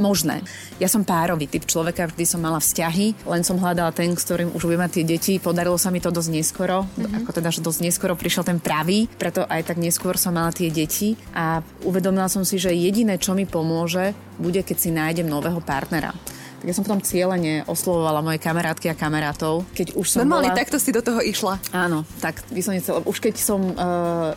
možné. 0.00 0.40
Ja 0.80 0.88
som 0.88 1.04
párový 1.04 1.44
typ 1.44 1.68
človeka, 1.68 2.08
vždy 2.08 2.24
som 2.24 2.40
mala 2.40 2.56
vzťahy, 2.56 3.28
len 3.28 3.44
som 3.44 3.60
hľadala 3.60 3.92
ten, 3.92 4.16
s 4.16 4.24
ktorým 4.24 4.56
už 4.56 4.64
budem 4.64 4.80
mať 4.80 4.92
tie 4.96 5.04
deti. 5.04 5.32
Podarilo 5.36 5.76
sa 5.76 5.92
mi 5.92 6.00
to 6.00 6.08
dosť 6.08 6.32
neskoro, 6.32 6.88
mm-hmm. 6.88 7.20
ako 7.20 7.30
teda, 7.36 7.52
že 7.52 7.60
dosť 7.60 7.80
neskoro 7.84 8.16
prišiel 8.16 8.48
ten 8.48 8.56
pravý, 8.56 9.04
preto 9.20 9.44
aj 9.44 9.68
tak 9.68 9.76
neskôr 9.76 10.16
som 10.16 10.32
mala 10.32 10.48
tie 10.48 10.72
deti 10.72 11.12
a 11.36 11.60
uvedomila 11.84 12.32
som 12.32 12.40
si, 12.40 12.56
že 12.56 12.72
jediné, 12.72 13.20
čo 13.20 13.36
mi 13.36 13.44
pomôže, 13.44 14.16
bude, 14.40 14.64
keď 14.64 14.76
si 14.80 14.88
nájdem 14.88 15.28
nového 15.28 15.60
partnera 15.60 16.16
tak 16.62 16.70
ja 16.70 16.78
som 16.78 16.86
potom 16.86 17.02
cieľene 17.02 17.66
oslovovala 17.66 18.22
moje 18.22 18.38
kamarátky 18.38 18.86
a 18.86 18.94
kamarátov. 18.94 19.66
Keď 19.74 19.98
už 19.98 20.06
som 20.06 20.22
Normálne 20.22 20.54
bola... 20.54 20.62
takto 20.62 20.78
si 20.78 20.94
do 20.94 21.02
toho 21.02 21.18
išla. 21.18 21.58
Áno, 21.74 22.06
tak 22.22 22.38
vyslovene 22.54 22.78
celé. 22.78 23.02
Už 23.02 23.18
keď 23.18 23.34
som 23.34 23.74
uh, 23.74 24.30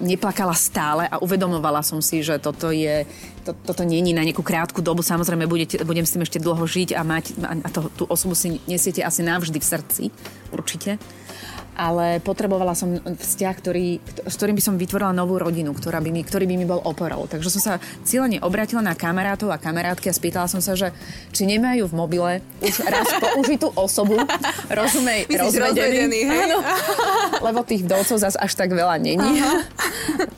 neplakala 0.00 0.56
stále 0.56 1.04
a 1.04 1.20
uvedomovala 1.20 1.84
som 1.84 2.00
si, 2.00 2.24
že 2.24 2.40
toto 2.40 2.72
je, 2.72 3.04
to, 3.44 3.52
toto 3.52 3.84
není 3.84 4.16
na 4.16 4.24
nejakú 4.24 4.40
krátku 4.40 4.80
dobu, 4.80 5.04
samozrejme 5.04 5.44
budete, 5.44 5.76
budem 5.84 6.08
s 6.08 6.16
tým 6.16 6.24
ešte 6.24 6.40
dlho 6.40 6.64
žiť 6.64 6.96
a 6.96 7.04
mať 7.04 7.36
a 7.44 7.68
to, 7.68 7.92
tú 7.92 8.08
osobu 8.08 8.32
si 8.32 8.56
nesiete 8.64 9.04
asi 9.04 9.20
navždy 9.20 9.60
v 9.60 9.66
srdci, 9.76 10.04
určite 10.56 10.96
ale 11.76 12.24
potrebovala 12.24 12.72
som 12.72 12.96
vzťah, 12.96 13.54
ktorý, 13.60 14.00
s 14.24 14.34
ktorým 14.34 14.56
by 14.56 14.64
som 14.64 14.74
vytvorila 14.80 15.12
novú 15.12 15.36
rodinu, 15.36 15.76
ktorá 15.76 16.00
by 16.00 16.08
mi, 16.08 16.24
ktorý 16.24 16.48
by 16.48 16.56
mi 16.56 16.64
bol 16.64 16.80
oporou. 16.80 17.28
Takže 17.28 17.52
som 17.52 17.62
sa 17.62 17.74
cieľene 18.02 18.40
obratila 18.40 18.80
na 18.80 18.96
kamarátov 18.96 19.52
a 19.52 19.60
kamarátky 19.60 20.08
a 20.08 20.16
spýtala 20.16 20.48
som 20.48 20.64
sa, 20.64 20.72
že 20.72 20.90
či 21.36 21.44
nemajú 21.44 21.92
v 21.92 21.94
mobile 21.94 22.32
už 22.64 22.80
raz 22.88 23.06
použitú 23.20 23.68
osobu, 23.76 24.16
rozumej, 24.72 25.28
rozvedený. 25.28 26.20
Áno, 26.32 26.64
lebo 27.44 27.60
tých 27.62 27.84
vdovcov 27.84 28.16
zase 28.16 28.40
až 28.40 28.52
tak 28.56 28.72
veľa 28.72 28.96
není 28.96 29.44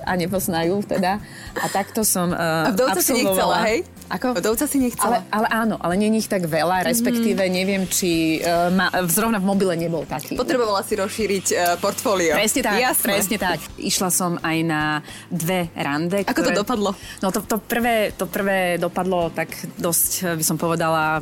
a 0.02 0.12
nepoznajú 0.18 0.82
teda. 0.82 1.22
A 1.58 1.66
takto 1.70 2.02
som 2.02 2.34
uh, 2.34 2.66
A 2.66 2.74
vdovca 2.74 2.98
si 2.98 3.14
nechcela, 3.14 3.62
hej? 3.70 3.86
Ako? 4.08 4.32
Vdovca 4.36 4.64
si 4.64 4.80
nechcela. 4.80 5.20
Ale, 5.20 5.44
ale 5.44 5.46
áno, 5.52 5.76
ale 5.76 5.94
nie 6.00 6.08
ich 6.16 6.28
tak 6.28 6.48
veľa, 6.48 6.84
respektíve 6.88 7.44
mm-hmm. 7.44 7.58
neviem, 7.60 7.82
či 7.84 8.40
uh, 8.40 8.72
ma, 8.72 8.88
zrovna 9.04 9.36
v 9.36 9.46
mobile 9.46 9.76
nebol 9.76 10.08
taký. 10.08 10.32
Potrebovala 10.34 10.80
si 10.80 10.96
rozšíriť 10.96 11.46
uh, 11.52 11.58
portfólio. 11.76 12.32
Presne 12.32 12.60
tak, 12.64 12.80
Jasné. 12.80 13.08
presne 13.12 13.36
tak. 13.36 13.58
Išla 13.76 14.08
som 14.08 14.40
aj 14.40 14.56
na 14.64 14.82
dve 15.28 15.68
rande. 15.76 16.24
Ako 16.24 16.40
ktoré... 16.40 16.56
to 16.56 16.64
dopadlo? 16.64 16.90
No 17.20 17.28
to, 17.28 17.44
to, 17.44 17.60
prvé, 17.60 18.16
to 18.16 18.24
prvé 18.24 18.80
dopadlo 18.80 19.28
tak 19.28 19.52
dosť, 19.76 20.40
by 20.40 20.44
som 20.44 20.56
povedala, 20.56 21.20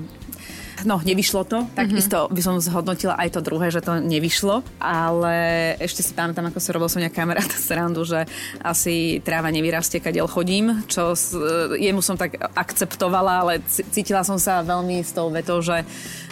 No, 0.84 1.00
nevyšlo 1.00 1.48
to, 1.48 1.64
tak 1.72 1.88
mm-hmm. 1.88 2.34
by 2.36 2.40
som 2.44 2.60
zhodnotila 2.60 3.16
aj 3.16 3.32
to 3.32 3.40
druhé, 3.40 3.72
že 3.72 3.80
to 3.80 3.96
nevyšlo, 3.96 4.60
ale 4.76 5.34
ešte 5.80 6.04
si 6.04 6.12
pamätám, 6.12 6.52
ako 6.52 6.60
sa 6.60 6.74
robil 6.76 6.90
som 6.92 7.00
nejaká 7.00 7.24
kamaráta 7.24 7.56
srandu, 7.68 8.04
že 8.04 8.28
asi 8.60 9.24
tráva 9.24 9.48
nevyrastie, 9.48 10.04
kadiaľ 10.04 10.28
chodím, 10.28 10.84
čo 10.84 11.16
s, 11.16 11.32
jemu 11.80 12.04
som 12.04 12.20
tak 12.20 12.36
akceptovala, 12.36 13.32
ale 13.46 13.52
cítila 13.66 14.20
som 14.20 14.36
sa 14.36 14.60
veľmi 14.60 15.00
s 15.00 15.16
tou 15.16 15.32
vetou, 15.32 15.64
že 15.64 15.80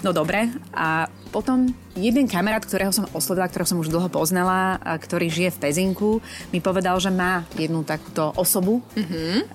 no 0.04 0.12
dobre. 0.12 0.52
A 0.76 1.08
potom 1.34 1.66
jeden 1.98 2.30
kamarát, 2.30 2.62
ktorého 2.62 2.94
som 2.94 3.10
oslovila, 3.10 3.50
ktorého 3.50 3.66
som 3.66 3.82
už 3.82 3.90
dlho 3.90 4.06
poznala, 4.06 4.78
a 4.78 4.94
ktorý 4.94 5.26
žije 5.26 5.58
v 5.58 5.60
Pezinku, 5.66 6.10
mi 6.54 6.62
povedal, 6.62 6.94
že 7.02 7.10
má 7.10 7.42
jednu 7.58 7.82
takúto 7.82 8.30
osobu, 8.38 8.86
mm-hmm. 8.94 9.50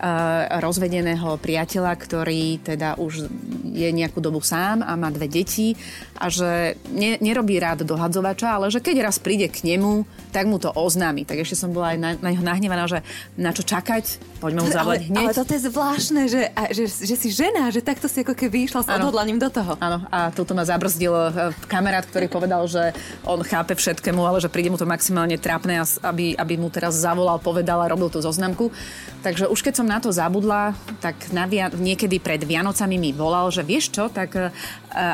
rozvedeného 0.60 1.40
priateľa, 1.40 1.96
ktorý 1.96 2.60
teda 2.60 3.00
už 3.00 3.32
je 3.64 3.90
nejakú 3.96 4.20
dobu 4.20 4.44
sám 4.44 4.79
sám 4.80 4.88
a 4.88 4.96
má 4.96 5.12
dve 5.12 5.28
deti 5.28 5.76
a 6.16 6.32
že 6.32 6.80
ne, 6.92 7.20
nerobí 7.20 7.60
rád 7.60 7.84
dohadzovača, 7.84 8.56
ale 8.56 8.72
že 8.72 8.80
keď 8.80 9.12
raz 9.12 9.20
príde 9.20 9.52
k 9.52 9.68
nemu, 9.68 10.08
tak 10.32 10.48
mu 10.48 10.60
to 10.60 10.72
oznámi. 10.72 11.28
Tak 11.28 11.44
ešte 11.44 11.60
som 11.60 11.76
bola 11.76 11.96
aj 11.96 11.98
na, 12.00 12.10
na 12.20 12.30
neho 12.32 12.44
nahnevaná, 12.44 12.88
že 12.88 13.04
na 13.36 13.52
čo 13.52 13.64
čakať, 13.64 14.40
poďme 14.40 14.64
mu 14.64 14.70
zavolať 14.72 15.02
hneď. 15.12 15.26
Ale 15.26 15.36
toto 15.36 15.52
je 15.56 15.62
zvláštne, 15.68 16.22
že, 16.32 16.42
a, 16.56 16.72
že, 16.72 16.86
že 16.88 17.16
si 17.18 17.30
žena, 17.32 17.72
že 17.74 17.84
takto 17.84 18.08
si 18.08 18.24
ako 18.24 18.36
keby 18.36 18.70
išla 18.70 18.86
s 18.86 18.88
ano. 18.88 19.10
odhodlaním 19.10 19.40
do 19.42 19.50
toho. 19.52 19.76
Áno, 19.80 20.06
a 20.12 20.32
toto 20.32 20.56
ma 20.56 20.64
zabrzdil 20.64 21.12
e, 21.12 21.30
kamarát, 21.68 22.06
ktorý 22.08 22.32
povedal, 22.32 22.64
že 22.70 22.96
on 23.26 23.42
chápe 23.44 23.76
všetkému, 23.76 24.22
ale 24.24 24.40
že 24.40 24.52
príde 24.52 24.72
mu 24.72 24.78
to 24.80 24.88
maximálne 24.88 25.36
trápne, 25.40 25.82
aby, 26.04 26.36
aby 26.38 26.54
mu 26.56 26.70
teraz 26.70 27.00
zavolal, 27.00 27.42
povedal 27.42 27.82
a 27.82 27.92
robil 27.92 28.12
tú 28.12 28.22
zoznamku. 28.22 28.72
Takže 29.20 29.52
už 29.52 29.60
keď 29.60 29.74
som 29.84 29.88
na 29.88 30.00
to 30.00 30.16
zabudla, 30.16 30.72
tak 31.04 31.16
na, 31.36 31.44
niekedy 31.76 32.24
pred 32.24 32.40
Vianocami 32.40 32.96
mi 32.96 33.12
volal, 33.12 33.52
že 33.52 33.68
vieš 33.68 33.92
čo, 33.92 34.08
tak 34.08 34.32
uh, 34.32 34.48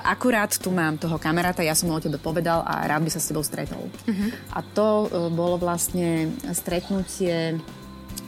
akurát 0.06 0.54
tu 0.54 0.70
mám 0.70 1.02
toho 1.02 1.18
kamaráta, 1.18 1.66
ja 1.66 1.74
som 1.74 1.90
mu 1.90 1.98
o 1.98 2.04
tebe 2.04 2.22
povedal 2.22 2.62
a 2.62 2.86
rád 2.86 3.02
by 3.02 3.10
sa 3.10 3.18
s 3.18 3.34
tebou 3.34 3.42
stretol. 3.42 3.90
Uh-huh. 3.90 4.30
A 4.54 4.62
to 4.62 5.10
uh, 5.10 5.30
bolo 5.34 5.58
vlastne 5.58 6.30
stretnutie 6.54 7.58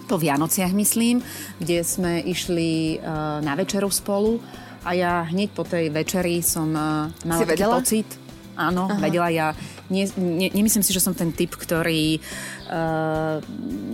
po 0.09 0.17
Vianociach, 0.17 0.73
myslím, 0.73 1.21
kde 1.61 1.85
sme 1.85 2.25
išli 2.25 2.97
uh, 2.97 3.37
na 3.45 3.53
večeru 3.53 3.91
spolu 3.93 4.41
a 4.81 4.95
ja 4.97 5.27
hneď 5.29 5.53
po 5.53 5.61
tej 5.61 5.93
večeri 5.93 6.41
som 6.41 6.73
uh, 6.73 7.11
mala 7.27 7.41
si 7.43 7.45
taký 7.45 7.53
vedela? 7.59 7.75
pocit, 7.77 8.07
áno, 8.57 8.89
Aha. 8.89 8.97
vedela 8.97 9.29
ja. 9.29 9.53
Nie, 9.87 10.11
nie, 10.19 10.51
nemyslím 10.51 10.83
si, 10.83 10.91
že 10.91 11.03
som 11.03 11.15
ten 11.15 11.31
typ, 11.31 11.55
ktorý 11.55 12.19
uh, 12.67 13.39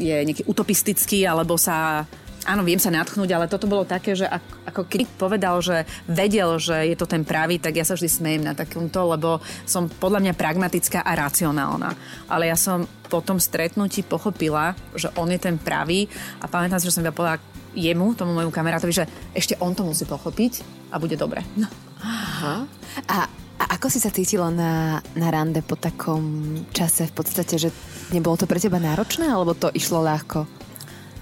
je 0.01 0.15
nejaký 0.25 0.43
utopistický 0.49 1.29
alebo 1.29 1.57
sa 1.57 2.09
Áno, 2.43 2.67
viem 2.67 2.75
sa 2.75 2.91
natchnúť, 2.91 3.31
ale 3.31 3.47
toto 3.47 3.71
bolo 3.71 3.87
také, 3.87 4.19
že 4.19 4.27
ako 4.67 4.83
keď 4.83 5.07
povedal, 5.15 5.63
že 5.63 5.87
vedel, 6.11 6.59
že 6.59 6.91
je 6.91 6.95
to 6.99 7.07
ten 7.07 7.23
pravý, 7.23 7.55
tak 7.55 7.79
ja 7.79 7.87
sa 7.87 7.95
vždy 7.95 8.09
smejem 8.11 8.43
na 8.43 8.51
takomto, 8.51 8.99
lebo 9.15 9.39
som 9.63 9.87
podľa 9.87 10.27
mňa 10.27 10.33
pragmatická 10.35 11.07
a 11.07 11.15
racionálna. 11.15 11.95
Ale 12.27 12.51
ja 12.51 12.59
som 12.59 12.83
po 13.07 13.23
tom 13.23 13.39
stretnutí 13.39 14.03
pochopila, 14.03 14.75
že 14.91 15.07
on 15.15 15.31
je 15.31 15.39
ten 15.39 15.55
pravý 15.55 16.11
a 16.43 16.51
pamätám 16.51 16.83
si, 16.83 16.91
že 16.91 16.99
som 16.99 17.07
ja 17.07 17.15
povedala 17.15 17.39
jemu, 17.71 18.11
tomu 18.11 18.35
môjmu 18.35 18.51
kamarátovi, 18.51 18.91
že 18.91 19.07
ešte 19.31 19.55
on 19.63 19.71
to 19.71 19.87
musí 19.87 20.03
pochopiť 20.03 20.67
a 20.91 20.99
bude 20.99 21.15
dobre. 21.15 21.47
No. 21.55 21.71
Aha. 22.03 22.67
A 23.07 23.17
a 23.63 23.79
ako 23.79 23.87
si 23.87 24.03
sa 24.03 24.11
cítila 24.11 24.51
na, 24.51 24.99
na 25.15 25.27
rande 25.31 25.63
po 25.63 25.79
takom 25.79 26.59
čase 26.75 27.07
v 27.07 27.13
podstate, 27.15 27.55
že 27.55 27.69
nebolo 28.11 28.35
to 28.35 28.43
pre 28.43 28.59
teba 28.59 28.75
náročné, 28.75 29.31
alebo 29.31 29.55
to 29.55 29.71
išlo 29.71 30.03
ľahko? 30.03 30.43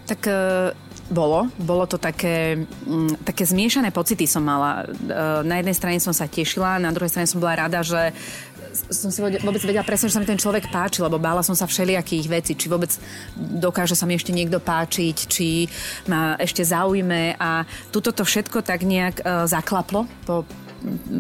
Tak 0.09 0.21
e, 0.25 0.33
bolo. 1.13 1.53
Bolo 1.61 1.85
to 1.85 2.01
také, 2.01 2.65
mm, 2.65 3.21
také 3.21 3.45
zmiešané 3.45 3.93
pocity 3.93 4.25
som 4.25 4.41
mala. 4.41 4.89
E, 4.89 5.45
na 5.45 5.61
jednej 5.61 5.77
strane 5.77 5.99
som 6.01 6.17
sa 6.17 6.25
tešila, 6.25 6.81
na 6.81 6.89
druhej 6.89 7.13
strane 7.13 7.29
som 7.29 7.37
bola 7.37 7.61
rada, 7.61 7.85
že 7.85 8.09
som 8.71 9.11
si 9.11 9.19
vôbec 9.21 9.61
vedela 9.61 9.83
presne, 9.83 10.07
že 10.07 10.15
sa 10.15 10.23
mi 10.23 10.27
ten 10.27 10.39
človek 10.39 10.71
páči, 10.71 11.03
lebo 11.03 11.19
bála 11.21 11.43
som 11.43 11.53
sa 11.53 11.67
všelijakých 11.67 12.25
vecí, 12.31 12.51
či 12.55 12.71
vôbec 12.71 12.89
dokáže 13.35 13.93
sa 13.93 14.07
mi 14.07 14.15
ešte 14.15 14.31
niekto 14.31 14.63
páčiť, 14.63 15.17
či 15.27 15.67
ma 16.07 16.39
ešte 16.39 16.63
zaujme 16.63 17.35
a 17.35 17.67
tuto 17.91 18.15
to 18.15 18.23
všetko 18.23 18.63
tak 18.63 18.87
nejak 18.87 19.21
uh, 19.21 19.43
zaklaplo 19.43 20.07
po 20.23 20.47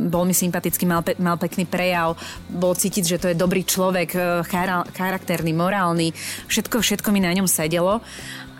bol 0.09 0.25
mi 0.25 0.33
sympatický, 0.33 0.83
mal, 0.89 1.05
pe, 1.05 1.13
mal 1.21 1.37
pekný 1.37 1.69
prejav, 1.69 2.17
bol 2.49 2.73
cítiť, 2.73 3.03
že 3.05 3.17
to 3.21 3.27
je 3.31 3.37
dobrý 3.37 3.61
človek, 3.61 4.09
e, 4.13 4.19
charakterný, 4.93 5.53
morálny, 5.53 6.11
všetko, 6.49 6.81
všetko 6.81 7.09
mi 7.13 7.21
na 7.21 7.33
ňom 7.33 7.45
sedelo. 7.45 8.01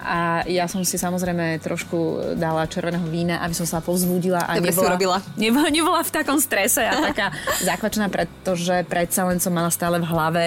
A 0.02 0.42
ja 0.50 0.66
som 0.66 0.82
si 0.82 0.98
samozrejme 0.98 1.62
trošku 1.62 2.34
dala 2.34 2.66
červeného 2.66 3.06
vína, 3.06 3.38
aby 3.46 3.54
som 3.54 3.70
sa 3.70 3.86
povzbudila 3.86 4.50
a 4.50 4.58
Dobre 4.58 4.74
nebola, 4.74 4.90
robila. 4.98 5.18
Nebola, 5.38 5.70
nebola 5.70 6.02
v 6.02 6.10
takom 6.10 6.42
strese 6.42 6.82
a 6.82 6.98
taká 7.14 7.30
zakvačená, 7.70 8.10
pretože 8.10 8.82
predsa 8.90 9.30
len 9.30 9.38
som 9.38 9.54
mala 9.54 9.70
stále 9.70 10.02
v 10.02 10.10
hlave 10.10 10.44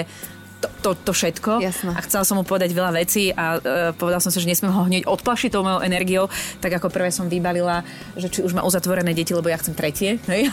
to, 0.64 0.66
to, 0.80 0.90
to 0.96 1.12
všetko. 1.12 1.60
Jasne. 1.60 1.92
A 1.92 2.00
chcela 2.00 2.24
som 2.24 2.40
mu 2.40 2.44
povedať 2.44 2.72
veľa 2.72 2.96
vecí 2.96 3.28
a 3.36 3.60
uh, 3.60 3.92
povedal 3.92 4.24
som 4.24 4.32
si, 4.32 4.40
že 4.40 4.48
nesmiem 4.48 4.72
ho 4.72 4.82
hneď 4.88 5.04
odplašiť 5.04 5.52
tou 5.52 5.62
mojou 5.62 5.84
energiou. 5.84 6.32
Tak 6.64 6.80
ako 6.80 6.88
prvé 6.88 7.12
som 7.12 7.28
vybalila, 7.28 7.84
že 8.16 8.32
či 8.32 8.40
už 8.40 8.56
má 8.56 8.64
uzatvorené 8.64 9.12
deti, 9.12 9.36
lebo 9.36 9.52
ja 9.52 9.60
chcem 9.60 9.76
tretie. 9.76 10.16
Hej? 10.24 10.48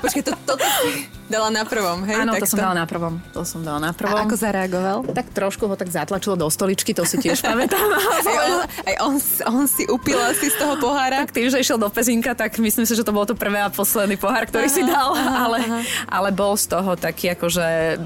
Počkej, 0.00 0.22
to, 0.24 0.32
toto 0.48 0.64
si 0.64 1.04
dala 1.30 1.48
na 1.54 1.62
prvom, 1.62 2.02
hej? 2.02 2.26
Áno, 2.26 2.34
to 2.34 2.44
som 2.44 2.58
dala 2.58 2.74
na 2.82 2.86
prvom. 2.90 3.22
To 3.30 3.46
som 3.46 3.62
dala 3.62 3.78
na 3.78 3.90
prvom. 3.94 4.18
A 4.18 4.26
ako 4.26 4.36
zareagoval? 4.36 4.98
Tak 5.14 5.30
trošku 5.30 5.70
ho 5.70 5.78
tak 5.78 5.86
zatlačilo 5.86 6.34
do 6.34 6.50
stoličky, 6.50 6.90
to 6.90 7.06
si 7.06 7.22
tiež 7.22 7.38
pamätám. 7.46 7.86
aj 8.26 8.36
on, 8.42 8.52
aj 8.66 8.94
on, 9.06 9.14
on 9.54 9.64
si 9.70 9.86
upil 9.86 10.18
asi 10.18 10.50
z 10.50 10.58
toho 10.58 10.74
pohára. 10.82 11.22
Tak 11.22 11.32
tým, 11.32 11.46
že 11.46 11.62
išiel 11.62 11.78
do 11.78 11.86
pezinka, 11.86 12.34
tak 12.34 12.58
myslím 12.58 12.84
si, 12.84 12.92
že 12.98 13.06
to 13.06 13.14
bolo 13.14 13.30
to 13.30 13.38
prvé 13.38 13.62
a 13.62 13.70
posledný 13.70 14.18
pohár, 14.18 14.50
ktorý 14.50 14.66
aha, 14.66 14.74
si 14.74 14.82
dal. 14.82 15.08
Aha, 15.14 15.34
ale, 15.46 15.58
aha. 15.62 15.80
ale 16.10 16.28
bol 16.34 16.58
z 16.58 16.66
toho 16.66 16.98
taký 16.98 17.38
akože 17.38 17.96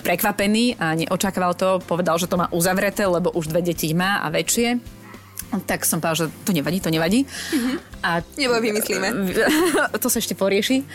prekvapený 0.00 0.80
a 0.80 0.96
neočakával 0.96 1.52
to, 1.52 1.84
povedal, 1.84 2.16
že 2.16 2.26
to 2.26 2.40
má 2.40 2.48
uzavreté, 2.48 3.04
lebo 3.04 3.28
už 3.36 3.52
dve 3.52 3.60
deti 3.60 3.92
má 3.92 4.24
a 4.24 4.32
väčšie. 4.32 4.99
Tak 5.50 5.82
som 5.82 5.98
povedal, 5.98 6.26
že 6.26 6.32
to 6.46 6.54
nevadí, 6.54 6.78
to 6.78 6.94
nevadí. 6.94 7.26
Mm-hmm. 7.26 7.76
A, 8.06 8.22
Nebo 8.38 8.54
vymyslíme. 8.62 9.08
To 10.02 10.06
sa 10.06 10.22
ešte 10.22 10.38
porieši. 10.38 10.86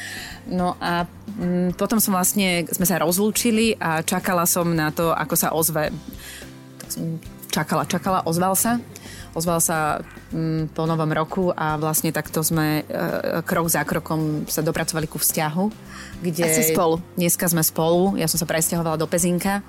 No 0.47 0.79
a 0.79 1.03
m, 1.35 1.69
mm, 1.69 1.69
potom 1.75 1.99
som 1.99 2.15
vlastne, 2.15 2.63
sme 2.71 2.87
sa 2.87 3.01
rozlúčili 3.03 3.75
a 3.75 3.99
čakala 4.01 4.47
som 4.47 4.71
na 4.71 4.95
to, 4.95 5.11
ako 5.11 5.35
sa 5.35 5.51
ozve. 5.51 5.91
Tak 6.79 6.87
som 6.87 7.19
čakala, 7.51 7.83
čakala, 7.83 8.19
ozval 8.23 8.55
sa. 8.55 8.79
Ozval 9.35 9.59
sa 9.59 9.99
m, 10.31 10.63
mm, 10.63 10.63
po 10.71 10.87
novom 10.87 11.11
roku 11.11 11.51
a 11.51 11.75
vlastne 11.75 12.15
takto 12.15 12.39
sme 12.39 12.87
e, 12.87 13.43
krok 13.43 13.67
za 13.67 13.83
krokom 13.83 14.47
sa 14.47 14.63
dopracovali 14.63 15.11
ku 15.11 15.19
vzťahu. 15.19 15.65
Kde 16.23 16.43
Asi 16.47 16.71
spolu. 16.71 17.03
Dneska 17.19 17.51
sme 17.51 17.59
spolu. 17.59 18.15
Ja 18.15 18.31
som 18.31 18.39
sa 18.39 18.47
presťahovala 18.47 18.95
do 18.95 19.07
Pezinka 19.11 19.59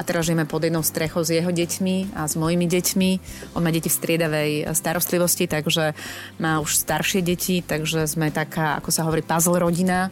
a 0.00 0.06
teraz 0.08 0.24
žijeme 0.24 0.48
pod 0.48 0.64
jednou 0.64 0.80
strechou 0.80 1.20
s 1.20 1.28
jeho 1.28 1.52
deťmi 1.52 2.16
a 2.16 2.24
s 2.24 2.40
mojimi 2.40 2.64
deťmi. 2.64 3.10
On 3.52 3.60
má 3.60 3.68
deti 3.68 3.92
v 3.92 3.98
striedavej 4.00 4.50
starostlivosti, 4.72 5.44
takže 5.44 5.92
má 6.40 6.56
už 6.64 6.80
staršie 6.80 7.20
deti, 7.20 7.60
takže 7.60 8.08
sme 8.08 8.32
taká, 8.32 8.80
ako 8.80 8.88
sa 8.88 9.04
hovorí, 9.04 9.20
puzzle 9.20 9.60
rodina, 9.60 10.08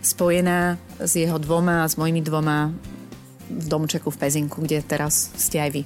spojená 0.00 0.80
s 0.96 1.12
jeho 1.20 1.36
dvoma 1.36 1.84
a 1.84 1.90
s 1.92 2.00
mojimi 2.00 2.24
dvoma 2.24 2.72
v 3.52 3.64
domčeku 3.68 4.08
v 4.08 4.16
Pezinku, 4.16 4.64
kde 4.64 4.80
teraz 4.80 5.28
ste 5.36 5.60
aj 5.60 5.70
vy. 5.76 5.82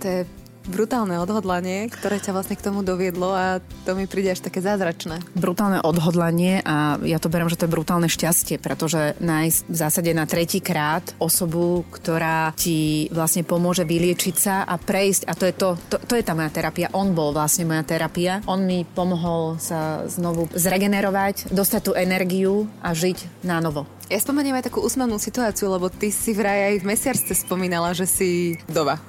To 0.00 0.04
je 0.08 0.20
brutálne 0.68 1.20
odhodlanie, 1.20 1.92
ktoré 1.92 2.20
ťa 2.20 2.32
vlastne 2.32 2.56
k 2.56 2.64
tomu 2.64 2.80
doviedlo 2.80 3.32
a 3.32 3.60
to 3.84 3.96
mi 3.96 4.08
príde 4.08 4.32
až 4.32 4.44
také 4.44 4.64
zázračné. 4.64 5.20
Brutálne 5.36 5.80
odhodlanie 5.84 6.64
a 6.64 6.96
ja 7.04 7.20
to 7.20 7.28
beriem, 7.28 7.52
že 7.52 7.60
to 7.60 7.66
je 7.68 7.74
brutálne 7.74 8.08
šťastie, 8.08 8.56
pretože 8.60 9.16
nájsť 9.20 9.58
v 9.68 9.76
zásade 9.76 10.10
na 10.16 10.24
tretí 10.24 10.64
krát 10.64 11.04
osobu, 11.20 11.84
ktorá 11.92 12.56
ti 12.56 13.08
vlastne 13.12 13.44
pomôže 13.44 13.84
vyliečiť 13.84 14.36
sa 14.36 14.56
a 14.64 14.80
prejsť 14.80 15.22
a 15.28 15.32
to 15.36 15.44
je 15.48 15.54
to, 15.54 15.68
to, 15.92 15.96
to 16.00 16.14
je 16.16 16.24
tá 16.24 16.32
moja 16.32 16.50
terapia. 16.50 16.92
On 16.96 17.12
bol 17.12 17.36
vlastne 17.36 17.68
moja 17.68 17.84
terapia. 17.84 18.40
On 18.48 18.60
mi 18.60 18.88
pomohol 18.88 19.60
sa 19.60 20.08
znovu 20.08 20.48
zregenerovať, 20.52 21.52
dostať 21.52 21.80
tú 21.84 21.92
energiu 21.92 22.66
a 22.80 22.96
žiť 22.96 23.44
na 23.44 23.60
novo. 23.60 23.84
Ja 24.12 24.20
spomeniem 24.20 24.60
aj 24.60 24.68
takú 24.68 24.84
úsmevnú 24.84 25.16
situáciu, 25.16 25.72
lebo 25.72 25.88
ty 25.88 26.12
si 26.12 26.36
vraj 26.36 26.76
aj 26.76 26.84
v 26.84 26.88
mesiarce 26.92 27.32
spomínala, 27.32 27.96
že 27.96 28.04
si 28.04 28.30
vdova. 28.68 29.00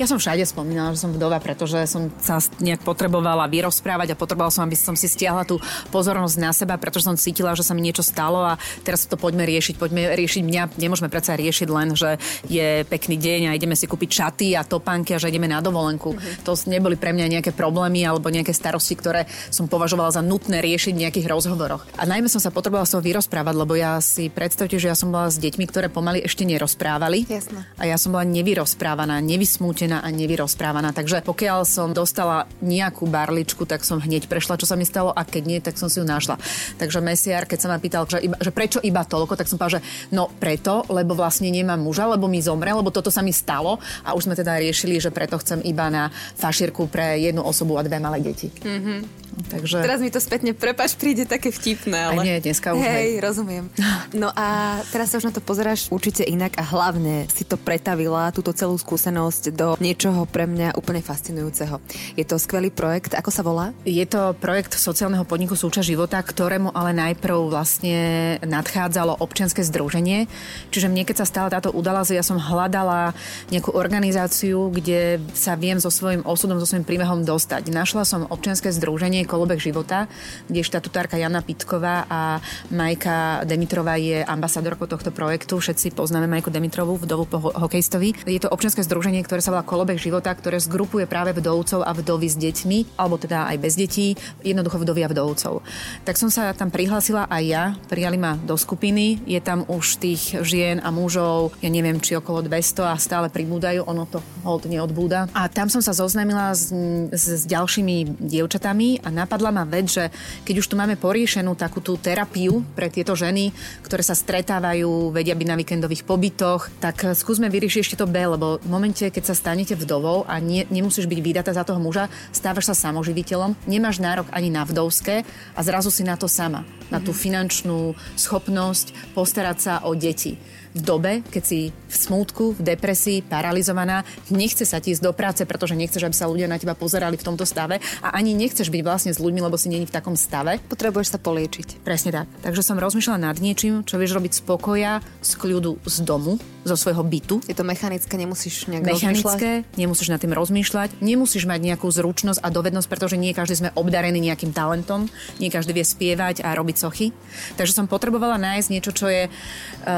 Ja 0.00 0.08
som 0.08 0.16
všade 0.16 0.42
spomínala, 0.48 0.96
že 0.96 1.04
som 1.04 1.12
vdova, 1.12 1.36
pretože 1.38 1.84
som 1.84 2.08
sa 2.16 2.40
nejak 2.58 2.80
potrebovala 2.80 3.44
vyrozprávať 3.46 4.14
a 4.14 4.18
potrebovala 4.18 4.48
som, 4.48 4.64
aby 4.64 4.74
som 4.74 4.96
si 4.96 5.04
stiahla 5.06 5.44
tú 5.44 5.60
pozornosť 5.92 6.36
na 6.40 6.50
seba, 6.56 6.80
pretože 6.80 7.04
som 7.04 7.18
cítila, 7.18 7.52
že 7.52 7.62
sa 7.62 7.76
mi 7.76 7.84
niečo 7.84 8.00
stalo 8.00 8.40
a 8.40 8.56
teraz 8.82 9.04
to 9.04 9.20
poďme 9.20 9.44
riešiť. 9.44 9.76
Poďme 9.76 10.16
riešiť 10.16 10.42
mňa. 10.42 10.62
Nemôžeme 10.80 11.12
predsa 11.12 11.36
riešiť 11.36 11.68
len, 11.68 11.92
že 11.92 12.16
je 12.48 12.88
pekný 12.88 13.20
deň 13.20 13.40
a 13.52 13.56
ideme 13.56 13.76
si 13.76 13.84
kúpiť 13.84 14.10
šaty 14.10 14.48
a 14.56 14.64
topánky 14.64 15.12
a 15.12 15.20
že 15.20 15.28
ideme 15.28 15.46
na 15.46 15.60
dovolenku. 15.60 16.16
Mm-hmm. 16.16 16.48
To 16.48 16.56
neboli 16.72 16.96
pre 16.96 17.12
mňa 17.12 17.38
nejaké 17.38 17.52
problémy 17.52 18.00
alebo 18.08 18.32
nejaké 18.32 18.56
starosti, 18.56 18.96
ktoré 18.96 19.28
som 19.52 19.68
považovala 19.68 20.16
za 20.16 20.24
nutné 20.24 20.64
riešiť 20.64 20.92
v 20.96 21.02
nejakých 21.06 21.26
rozhovoroch. 21.28 21.84
A 22.00 22.08
najmä 22.08 22.32
som 22.32 22.40
sa 22.40 22.48
potrebovala 22.48 22.88
z 22.88 22.96
toho 22.96 23.04
vyrozprávať, 23.04 23.54
lebo 23.54 23.76
ja 23.76 24.00
si 24.00 24.32
predstavte, 24.32 24.80
že 24.80 24.88
ja 24.88 24.96
som 24.96 25.12
bola 25.12 25.28
s 25.28 25.36
deťmi, 25.36 25.64
ktoré 25.68 25.92
pomaly 25.92 26.24
ešte 26.24 26.48
nerozprávali. 26.48 27.28
Jasne. 27.28 27.68
A 27.76 27.84
ja 27.84 28.00
som 28.00 28.14
bola 28.14 28.24
nevyrozprávaná, 28.24 29.20
nevysmútená 29.20 29.81
zničená 29.82 30.06
a 30.06 30.08
nevyrozprávaná. 30.14 30.94
Takže 30.94 31.26
pokiaľ 31.26 31.66
som 31.66 31.90
dostala 31.90 32.46
nejakú 32.62 33.10
barličku, 33.10 33.66
tak 33.66 33.82
som 33.82 33.98
hneď 33.98 34.30
prešla, 34.30 34.54
čo 34.54 34.70
sa 34.70 34.78
mi 34.78 34.86
stalo 34.86 35.10
a 35.10 35.26
keď 35.26 35.42
nie, 35.42 35.58
tak 35.58 35.74
som 35.74 35.90
si 35.90 35.98
ju 35.98 36.06
našla. 36.06 36.38
Takže 36.78 37.02
mesiar, 37.02 37.50
keď 37.50 37.58
sa 37.58 37.66
ma 37.66 37.82
pýtal, 37.82 38.06
že, 38.06 38.22
iba, 38.22 38.38
že 38.38 38.54
prečo 38.54 38.78
iba 38.78 39.02
toľko, 39.02 39.34
tak 39.34 39.50
som 39.50 39.58
povedala, 39.58 39.82
že 39.82 40.14
no 40.14 40.30
preto, 40.38 40.86
lebo 40.86 41.18
vlastne 41.18 41.50
nemám 41.50 41.82
muža, 41.82 42.06
lebo 42.06 42.30
mi 42.30 42.38
zomrel, 42.38 42.78
lebo 42.78 42.94
toto 42.94 43.10
sa 43.10 43.26
mi 43.26 43.34
stalo 43.34 43.82
a 44.06 44.14
už 44.14 44.30
sme 44.30 44.38
teda 44.38 44.62
riešili, 44.62 45.02
že 45.02 45.10
preto 45.10 45.34
chcem 45.42 45.58
iba 45.66 45.90
na 45.90 46.14
fašírku 46.38 46.86
pre 46.86 47.18
jednu 47.18 47.42
osobu 47.42 47.74
a 47.74 47.82
dve 47.82 47.98
malé 47.98 48.22
deti. 48.22 48.54
Mm-hmm. 48.62 49.21
Takže... 49.32 49.80
Teraz 49.80 50.00
mi 50.04 50.12
to 50.12 50.20
spätne, 50.20 50.52
prepač, 50.52 50.96
príde 50.96 51.24
také 51.24 51.48
vtipné, 51.48 52.12
ale... 52.12 52.20
Aj 52.20 52.26
nie, 52.26 52.36
dneska 52.44 52.76
už 52.76 52.84
hej. 52.84 52.92
hej. 52.92 53.10
rozumiem. 53.20 53.64
No 54.12 54.28
a 54.28 54.80
teraz 54.92 55.08
sa 55.08 55.24
už 55.24 55.32
na 55.32 55.34
to 55.34 55.40
pozeráš 55.40 55.88
určite 55.88 56.20
inak 56.20 56.52
a 56.60 56.64
hlavne 56.68 57.24
si 57.32 57.48
to 57.48 57.56
pretavila, 57.56 58.28
túto 58.28 58.52
celú 58.52 58.76
skúsenosť 58.76 59.56
do 59.56 59.72
niečoho 59.80 60.28
pre 60.28 60.44
mňa 60.44 60.76
úplne 60.76 61.00
fascinujúceho. 61.00 61.80
Je 62.12 62.24
to 62.28 62.36
skvelý 62.36 62.68
projekt, 62.68 63.16
ako 63.16 63.30
sa 63.32 63.40
volá? 63.40 63.72
Je 63.88 64.04
to 64.04 64.36
projekt 64.36 64.76
sociálneho 64.76 65.24
podniku 65.24 65.56
Súčasť 65.56 65.96
života, 65.96 66.20
ktorému 66.20 66.76
ale 66.76 66.92
najprv 66.92 67.48
vlastne 67.48 67.96
nadchádzalo 68.44 69.16
občianske 69.24 69.64
združenie. 69.64 70.28
Čiže 70.68 70.92
mne, 70.92 71.08
keď 71.08 71.24
sa 71.24 71.26
stala 71.28 71.48
táto 71.48 71.72
udalosť, 71.72 72.12
ja 72.12 72.24
som 72.26 72.36
hľadala 72.36 73.16
nejakú 73.48 73.72
organizáciu, 73.72 74.68
kde 74.68 75.22
sa 75.32 75.56
viem 75.56 75.80
so 75.80 75.88
svojím 75.88 76.20
osudom, 76.28 76.60
so 76.60 76.68
svojím 76.68 76.84
príbehom 76.84 77.24
dostať. 77.24 77.72
Našla 77.72 78.04
som 78.04 78.28
občianske 78.28 78.68
združenie 78.74 79.21
Kolobek 79.24 79.60
života, 79.60 80.06
kde 80.48 80.66
štatutárka 80.66 81.18
Jana 81.18 81.42
Pitková 81.42 82.06
a 82.08 82.42
Majka 82.72 83.44
Demitrová 83.46 83.96
je 84.00 84.22
ambasadorkou 84.24 84.90
tohto 84.90 85.14
projektu. 85.14 85.58
Všetci 85.58 85.94
poznáme 85.94 86.26
Majku 86.26 86.48
Demitrovú, 86.48 86.98
vdovu 86.98 87.24
po 87.28 87.38
hokejistovi. 87.52 88.16
Je 88.26 88.40
to 88.42 88.50
občianske 88.50 88.82
združenie, 88.82 89.22
ktoré 89.22 89.44
sa 89.44 89.54
volá 89.54 89.62
Kolobek 89.62 90.00
života, 90.00 90.32
ktoré 90.34 90.58
zgrupuje 90.58 91.06
práve 91.06 91.36
vdovcov 91.36 91.84
a 91.84 91.92
vdovy 91.94 92.28
s 92.32 92.36
deťmi, 92.40 92.98
alebo 92.98 93.20
teda 93.20 93.46
aj 93.52 93.56
bez 93.60 93.74
detí, 93.76 94.16
jednoducho 94.42 94.80
vdovy 94.82 95.06
a 95.06 95.12
vdovcov. 95.12 95.60
Tak 96.02 96.16
som 96.16 96.32
sa 96.32 96.50
tam 96.56 96.72
prihlásila 96.72 97.28
aj 97.28 97.42
ja, 97.44 97.64
prijali 97.86 98.16
ma 98.16 98.34
do 98.40 98.56
skupiny, 98.56 99.20
je 99.28 99.38
tam 99.38 99.68
už 99.68 100.00
tých 100.00 100.40
žien 100.40 100.80
a 100.80 100.88
mužov, 100.88 101.54
ja 101.60 101.68
neviem, 101.68 102.00
či 102.00 102.16
okolo 102.16 102.40
200 102.42 102.88
a 102.88 102.96
stále 102.96 103.28
pribúdajú, 103.28 103.84
ono 103.84 104.08
to 104.08 104.18
hold 104.42 104.64
neodbúda. 104.66 105.28
A 105.36 105.46
tam 105.52 105.68
som 105.68 105.84
sa 105.84 105.92
zoznámila 105.92 106.56
s, 106.56 106.72
s, 107.12 107.24
s 107.28 107.44
ďalšími 107.44 108.18
dievčatami 108.18 109.04
a 109.04 109.11
napadla 109.12 109.52
ma 109.52 109.68
vec, 109.68 109.92
že 109.92 110.08
keď 110.42 110.54
už 110.64 110.66
tu 110.72 110.74
máme 110.74 110.96
poriešenú 110.96 111.54
takú 111.54 111.84
tú 111.84 112.00
terapiu 112.00 112.64
pre 112.74 112.88
tieto 112.88 113.12
ženy, 113.12 113.52
ktoré 113.84 114.02
sa 114.02 114.16
stretávajú, 114.16 115.12
vedia 115.12 115.36
byť 115.36 115.48
na 115.48 115.58
víkendových 115.60 116.02
pobytoch, 116.08 116.72
tak 116.80 117.14
skúsme 117.14 117.52
vyriešiť 117.52 117.80
ešte 117.84 118.00
to 118.00 118.10
B, 118.10 118.18
lebo 118.24 118.58
v 118.58 118.68
momente, 118.68 119.04
keď 119.06 119.30
sa 119.30 119.38
stanete 119.38 119.76
vdovou 119.76 120.24
a 120.24 120.40
nie, 120.40 120.64
nemusíš 120.72 121.06
byť 121.06 121.20
vydatá 121.20 121.52
za 121.52 121.62
toho 121.62 121.78
muža, 121.78 122.08
stávaš 122.32 122.72
sa 122.72 122.88
samoživiteľom, 122.88 123.68
nemáš 123.68 124.00
nárok 124.02 124.26
ani 124.32 124.48
na 124.48 124.64
vdovské 124.66 125.22
a 125.54 125.60
zrazu 125.60 125.92
si 125.92 126.02
na 126.02 126.16
to 126.16 126.26
sama, 126.26 126.64
na 126.90 126.98
tú 126.98 127.14
finančnú 127.14 127.94
schopnosť 128.16 129.14
postarať 129.14 129.58
sa 129.60 129.74
o 129.84 129.94
deti 129.94 130.40
v 130.72 130.80
dobe, 130.80 131.20
keď 131.28 131.42
si 131.44 131.60
v 131.68 131.94
smútku, 131.94 132.56
v 132.56 132.64
depresii, 132.64 133.20
paralizovaná, 133.20 134.08
nechce 134.32 134.64
sa 134.64 134.80
ti 134.80 134.96
ísť 134.96 135.04
do 135.04 135.12
práce, 135.12 135.44
pretože 135.44 135.76
nechceš, 135.76 136.08
aby 136.08 136.16
sa 136.16 136.28
ľudia 136.28 136.48
na 136.48 136.56
teba 136.56 136.72
pozerali 136.72 137.20
v 137.20 137.26
tomto 137.28 137.44
stave 137.44 137.76
a 138.00 138.16
ani 138.16 138.32
nechceš 138.32 138.72
byť 138.72 138.82
vlastne 138.82 139.12
s 139.12 139.20
ľuďmi, 139.20 139.40
lebo 139.44 139.60
si 139.60 139.68
není 139.68 139.84
v 139.84 139.92
takom 139.92 140.16
stave. 140.16 140.56
Potrebuješ 140.72 141.12
sa 141.12 141.18
poliečiť. 141.20 141.84
Presne 141.84 142.24
tak. 142.24 142.26
Takže 142.40 142.64
som 142.64 142.80
rozmýšľala 142.80 143.32
nad 143.32 143.36
niečím, 143.36 143.84
čo 143.84 144.00
vieš 144.00 144.16
robiť 144.16 144.32
z 144.32 144.42
pokoja, 144.48 144.92
z 145.20 145.32
kľudu, 145.36 145.76
z 145.84 145.96
domu, 146.08 146.40
zo 146.62 146.76
svojho 146.78 147.02
bytu. 147.02 147.42
Je 147.50 147.56
to 147.58 147.66
mechanické, 147.66 148.14
nemusíš 148.14 148.70
nejak 148.70 148.86
Mechanické, 148.86 149.66
rozmýšľať? 149.66 149.78
nemusíš 149.78 150.08
nad 150.14 150.20
tým 150.22 150.34
rozmýšľať, 150.34 150.90
nemusíš 151.02 151.44
mať 151.46 151.60
nejakú 151.62 151.88
zručnosť 151.90 152.40
a 152.42 152.48
dovednosť, 152.48 152.88
pretože 152.88 153.18
nie 153.18 153.34
každý 153.34 153.58
sme 153.58 153.74
obdarení 153.74 154.22
nejakým 154.22 154.54
talentom, 154.54 155.10
nie 155.42 155.50
každý 155.50 155.74
vie 155.74 155.82
spievať 155.82 156.46
a 156.46 156.54
robiť 156.54 156.76
sochy. 156.78 157.10
Takže 157.58 157.74
som 157.74 157.90
potrebovala 157.90 158.38
nájsť 158.38 158.68
niečo, 158.70 158.94
čo 158.94 159.10
je 159.10 159.26
uh, 159.26 159.32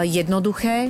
jednoduché, 0.09 0.88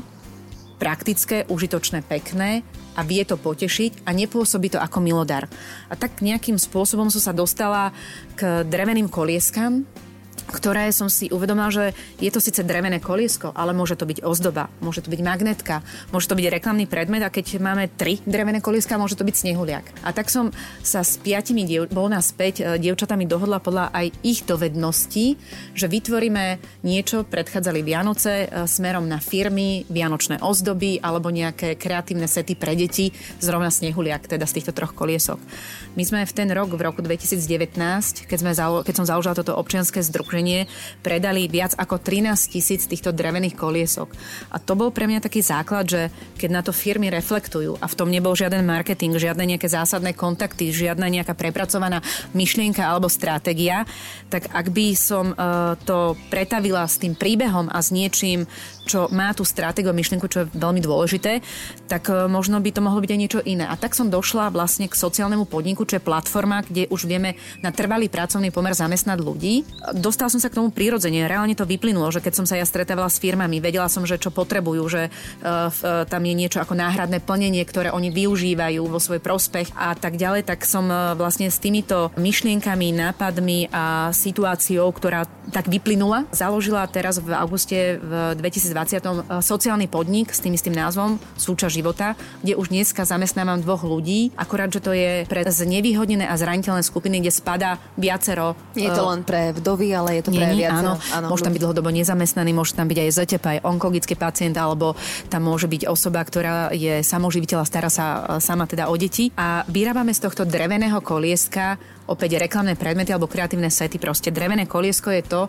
praktické, 0.78 1.46
užitočné, 1.50 2.02
pekné 2.06 2.66
a 2.94 3.02
vie 3.02 3.22
to 3.26 3.34
potešiť 3.34 4.06
a 4.06 4.14
nepôsobí 4.14 4.70
to 4.70 4.78
ako 4.78 5.02
milodar. 5.02 5.50
A 5.90 5.94
tak 5.98 6.22
nejakým 6.22 6.58
spôsobom 6.58 7.10
som 7.10 7.22
sa 7.22 7.34
dostala 7.34 7.90
k 8.38 8.62
dreveným 8.62 9.10
kolieskam, 9.10 9.86
ktoré 10.48 10.92
som 10.92 11.08
si 11.08 11.32
uvedomila, 11.32 11.72
že 11.72 11.96
je 12.20 12.30
to 12.30 12.40
síce 12.42 12.60
drevené 12.62 13.00
koliesko, 13.00 13.50
ale 13.56 13.72
môže 13.72 13.96
to 13.96 14.04
byť 14.04 14.22
ozdoba, 14.22 14.68
môže 14.84 15.04
to 15.04 15.08
byť 15.10 15.20
magnetka, 15.24 15.82
môže 16.12 16.28
to 16.28 16.38
byť 16.38 16.46
reklamný 16.52 16.84
predmet 16.86 17.24
a 17.24 17.32
keď 17.32 17.58
máme 17.58 17.90
tri 17.90 18.20
drevené 18.22 18.60
kolieska, 18.60 19.00
môže 19.00 19.16
to 19.18 19.26
byť 19.26 19.36
snehuliak. 19.36 19.84
A 20.04 20.12
tak 20.12 20.28
som 20.28 20.52
sa 20.84 21.02
s 21.02 21.16
piatimi, 21.18 21.64
diev- 21.64 21.90
bol 21.90 22.12
nás 22.12 22.30
späť, 22.30 22.60
e, 22.60 22.78
dievčatami 22.78 23.24
dohodla 23.24 23.58
podľa 23.58 23.90
aj 23.90 24.06
ich 24.22 24.44
dovedností, 24.44 25.36
že 25.72 25.86
vytvoríme 25.88 26.60
niečo, 26.84 27.24
predchádzali 27.24 27.80
Vianoce, 27.80 28.46
e, 28.46 28.68
smerom 28.68 29.08
na 29.08 29.18
firmy, 29.18 29.88
vianočné 29.88 30.44
ozdoby 30.44 31.00
alebo 31.00 31.32
nejaké 31.32 31.74
kreatívne 31.80 32.28
sety 32.28 32.54
pre 32.54 32.76
deti, 32.76 33.10
zrovna 33.40 33.72
snehuliak, 33.72 34.28
teda 34.28 34.44
z 34.44 34.60
týchto 34.60 34.76
troch 34.76 34.92
koliesok. 34.92 35.40
My 35.94 36.02
sme 36.02 36.26
v 36.26 36.32
ten 36.34 36.50
rok, 36.50 36.74
v 36.74 36.82
roku 36.82 37.00
2019, 37.00 38.26
keď, 38.26 38.38
sme 38.38 38.52
zalo- 38.52 38.82
keď 38.82 38.94
som 38.98 39.06
založila 39.06 39.38
toto 39.38 39.54
občianske 39.54 40.02
združenie, 40.02 40.33
združenie 40.34 40.66
predali 40.98 41.46
viac 41.46 41.78
ako 41.78 42.02
13 42.02 42.50
tisíc 42.50 42.90
týchto 42.90 43.14
drevených 43.14 43.54
koliesok. 43.54 44.10
A 44.50 44.58
to 44.58 44.74
bol 44.74 44.90
pre 44.90 45.06
mňa 45.06 45.22
taký 45.22 45.46
základ, 45.46 45.86
že 45.86 46.10
keď 46.34 46.50
na 46.50 46.62
to 46.66 46.74
firmy 46.74 47.06
reflektujú 47.06 47.78
a 47.78 47.86
v 47.86 47.94
tom 47.94 48.10
nebol 48.10 48.34
žiaden 48.34 48.66
marketing, 48.66 49.14
žiadne 49.14 49.46
nejaké 49.54 49.70
zásadné 49.70 50.18
kontakty, 50.18 50.74
žiadna 50.74 51.06
nejaká 51.06 51.38
prepracovaná 51.38 52.02
myšlienka 52.34 52.82
alebo 52.82 53.06
stratégia, 53.06 53.86
tak 54.26 54.50
ak 54.50 54.74
by 54.74 54.98
som 54.98 55.30
uh, 55.38 55.78
to 55.86 56.18
pretavila 56.26 56.82
s 56.82 56.98
tým 56.98 57.14
príbehom 57.14 57.70
a 57.70 57.78
s 57.78 57.94
niečím, 57.94 58.50
čo 58.84 59.08
má 59.10 59.32
tú 59.32 59.42
stratégiu 59.42 59.90
a 59.90 59.96
myšlienku, 59.96 60.28
čo 60.28 60.44
je 60.44 60.50
veľmi 60.54 60.80
dôležité, 60.84 61.40
tak 61.88 62.08
uh, 62.12 62.28
možno 62.28 62.60
by 62.60 62.70
to 62.70 62.84
mohlo 62.84 63.00
byť 63.00 63.10
aj 63.10 63.20
niečo 63.20 63.40
iné. 63.44 63.64
A 63.64 63.74
tak 63.74 63.96
som 63.96 64.12
došla 64.12 64.52
vlastne 64.52 64.86
k 64.86 64.94
sociálnemu 64.94 65.48
podniku, 65.48 65.88
čo 65.88 65.98
je 65.98 66.04
platforma, 66.04 66.62
kde 66.62 66.86
už 66.92 67.08
vieme 67.08 67.36
na 67.64 67.72
trvalý 67.72 68.12
pracovný 68.12 68.52
pomer 68.52 68.76
zamestnať 68.76 69.18
ľudí. 69.20 69.64
Dostala 69.96 70.28
som 70.28 70.40
sa 70.40 70.52
k 70.52 70.60
tomu 70.60 70.68
prirodzene. 70.70 71.24
Reálne 71.24 71.56
to 71.56 71.64
vyplynulo, 71.64 72.12
že 72.12 72.20
keď 72.20 72.44
som 72.44 72.46
sa 72.46 72.60
ja 72.60 72.66
stretávala 72.68 73.08
s 73.08 73.18
firmami, 73.18 73.58
vedela 73.58 73.88
som, 73.88 74.04
že 74.04 74.20
čo 74.20 74.28
potrebujú, 74.28 74.84
že 74.86 75.02
uh, 75.08 75.72
uh, 75.72 76.04
tam 76.04 76.22
je 76.22 76.34
niečo 76.36 76.60
ako 76.60 76.76
náhradné 76.76 77.24
plnenie, 77.24 77.64
ktoré 77.64 77.88
oni 77.90 78.12
využívajú 78.12 78.84
vo 78.84 79.00
svoj 79.00 79.24
prospech 79.24 79.72
a 79.74 79.96
tak 79.96 80.20
ďalej, 80.20 80.44
tak 80.44 80.68
som 80.68 80.84
uh, 80.92 81.16
vlastne 81.16 81.48
s 81.48 81.56
týmito 81.56 82.12
myšlienkami, 82.20 82.92
nápadmi 82.92 83.72
a 83.72 84.12
situáciou, 84.12 84.90
ktorá 84.92 85.24
tak 85.50 85.70
vyplynula, 85.70 86.28
založila 86.34 86.84
teraz 86.90 87.22
v 87.22 87.32
auguste 87.32 87.96
v 88.02 88.12
2020 88.36 88.73
sociálny 89.40 89.86
podnik 89.86 90.34
s 90.34 90.42
tým 90.42 90.58
istým 90.58 90.74
názvom 90.74 91.16
Súča 91.38 91.70
života, 91.70 92.18
kde 92.42 92.58
už 92.58 92.74
dneska 92.74 93.06
zamestnávam 93.06 93.62
dvoch 93.62 93.86
ľudí, 93.86 94.34
akorát, 94.34 94.68
že 94.68 94.82
to 94.82 94.90
je 94.90 95.22
pre 95.30 95.46
znevýhodnené 95.46 96.26
a 96.26 96.34
zraniteľné 96.34 96.82
skupiny, 96.82 97.22
kde 97.22 97.32
spada 97.32 97.78
viacero. 97.94 98.58
Nie 98.74 98.90
je 98.90 98.98
to 98.98 99.04
len 99.06 99.22
pre 99.22 99.54
vdovy, 99.54 99.88
ale 99.94 100.20
je 100.20 100.22
to 100.26 100.30
nie, 100.34 100.38
pre 100.42 100.46
nie, 100.50 100.66
viacero. 100.66 100.98
áno, 100.98 101.14
áno, 101.14 101.26
môže 101.30 101.46
tam 101.46 101.54
byť 101.54 101.62
dlhodobo 101.62 101.90
nezamestnaný, 101.94 102.50
môže 102.50 102.74
tam 102.74 102.90
byť 102.90 102.98
aj 102.98 103.10
ZTP, 103.14 103.44
aj 103.44 103.60
onkologický 103.62 104.14
pacient, 104.18 104.56
alebo 104.58 104.98
tam 105.30 105.46
môže 105.46 105.70
byť 105.70 105.86
osoba, 105.86 106.20
ktorá 106.26 106.74
je 106.74 107.00
samoživiteľ 107.06 107.58
a 107.62 107.68
stará 107.68 107.88
sa 107.88 108.06
e, 108.06 108.20
sama 108.42 108.66
teda 108.66 108.90
o 108.90 108.94
deti. 108.98 109.30
A 109.38 109.62
vyrábame 109.70 110.10
z 110.10 110.26
tohto 110.26 110.42
dreveného 110.42 110.98
kolieska 111.00 111.78
opäť 112.04 112.36
reklamné 112.36 112.76
predmety 112.76 113.14
alebo 113.14 113.30
kreatívne 113.30 113.72
sety. 113.72 113.96
Proste 113.96 114.28
drevené 114.28 114.68
koliesko 114.68 115.08
je 115.08 115.22
to, 115.24 115.42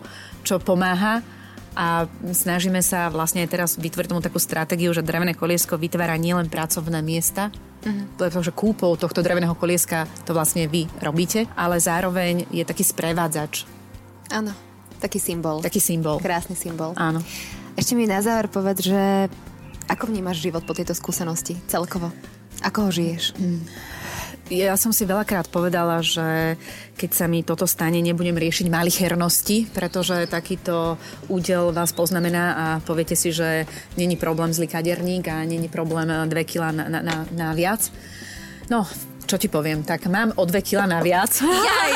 čo 0.46 0.62
pomáha 0.62 1.35
a 1.76 2.08
snažíme 2.32 2.80
sa 2.80 3.12
vlastne 3.12 3.44
teraz 3.44 3.76
vytvoriť 3.76 4.08
tomu 4.10 4.24
takú 4.24 4.40
stratégiu, 4.40 4.96
že 4.96 5.04
drevené 5.04 5.36
koliesko 5.36 5.76
vytvára 5.76 6.16
nielen 6.16 6.48
pracovné 6.48 7.04
miesta, 7.04 7.52
mm-hmm. 7.84 8.16
pretože 8.16 8.50
kúpou 8.56 8.96
tohto 8.96 9.20
dreveného 9.20 9.52
kolieska 9.52 10.08
to 10.24 10.32
vlastne 10.32 10.64
vy 10.66 10.88
robíte, 11.04 11.44
ale 11.52 11.76
zároveň 11.76 12.48
je 12.48 12.64
taký 12.64 12.80
sprevádzač 12.80 13.76
Áno, 14.30 14.50
taký 14.98 15.22
symbol. 15.22 15.62
Taký 15.62 15.78
symbol. 15.78 16.18
Krásny 16.18 16.58
symbol. 16.58 16.98
Áno. 16.98 17.22
Ešte 17.78 17.94
mi 17.94 18.08
na 18.08 18.18
záver 18.24 18.50
povedz, 18.50 18.82
že 18.82 19.30
ako 19.86 20.10
vnímaš 20.10 20.42
život 20.42 20.66
po 20.66 20.74
tejto 20.74 20.96
skúsenosti 20.96 21.54
celkovo? 21.70 22.10
Ako 22.64 22.88
ho 22.88 22.90
žiješ? 22.90 23.36
Mm. 23.38 23.62
Ja 24.46 24.78
som 24.78 24.94
si 24.94 25.02
veľakrát 25.02 25.50
povedala, 25.50 25.98
že 26.06 26.54
keď 26.94 27.10
sa 27.10 27.26
mi 27.26 27.42
toto 27.42 27.66
stane, 27.66 27.98
nebudem 27.98 28.38
riešiť 28.38 28.70
malichernosti, 28.70 29.66
pretože 29.74 30.30
takýto 30.30 30.94
údel 31.26 31.74
vás 31.74 31.90
poznamená 31.90 32.44
a 32.54 32.66
poviete 32.78 33.18
si, 33.18 33.34
že 33.34 33.66
není 33.98 34.14
problém 34.14 34.54
zlý 34.54 34.70
kaderník 34.70 35.26
a 35.26 35.42
není 35.42 35.66
problém 35.66 36.06
2 36.06 36.30
kg 36.46 36.70
na, 36.70 36.86
na, 36.86 37.00
na, 37.02 37.16
na 37.34 37.48
viac. 37.58 37.90
No, 38.70 38.86
čo 39.26 39.34
ti 39.34 39.50
poviem, 39.50 39.82
tak 39.82 40.06
mám 40.06 40.30
o 40.38 40.46
2 40.46 40.62
kg 40.62 40.86
na 40.86 41.02
viac. 41.02 41.42
Jaj! 41.42 41.92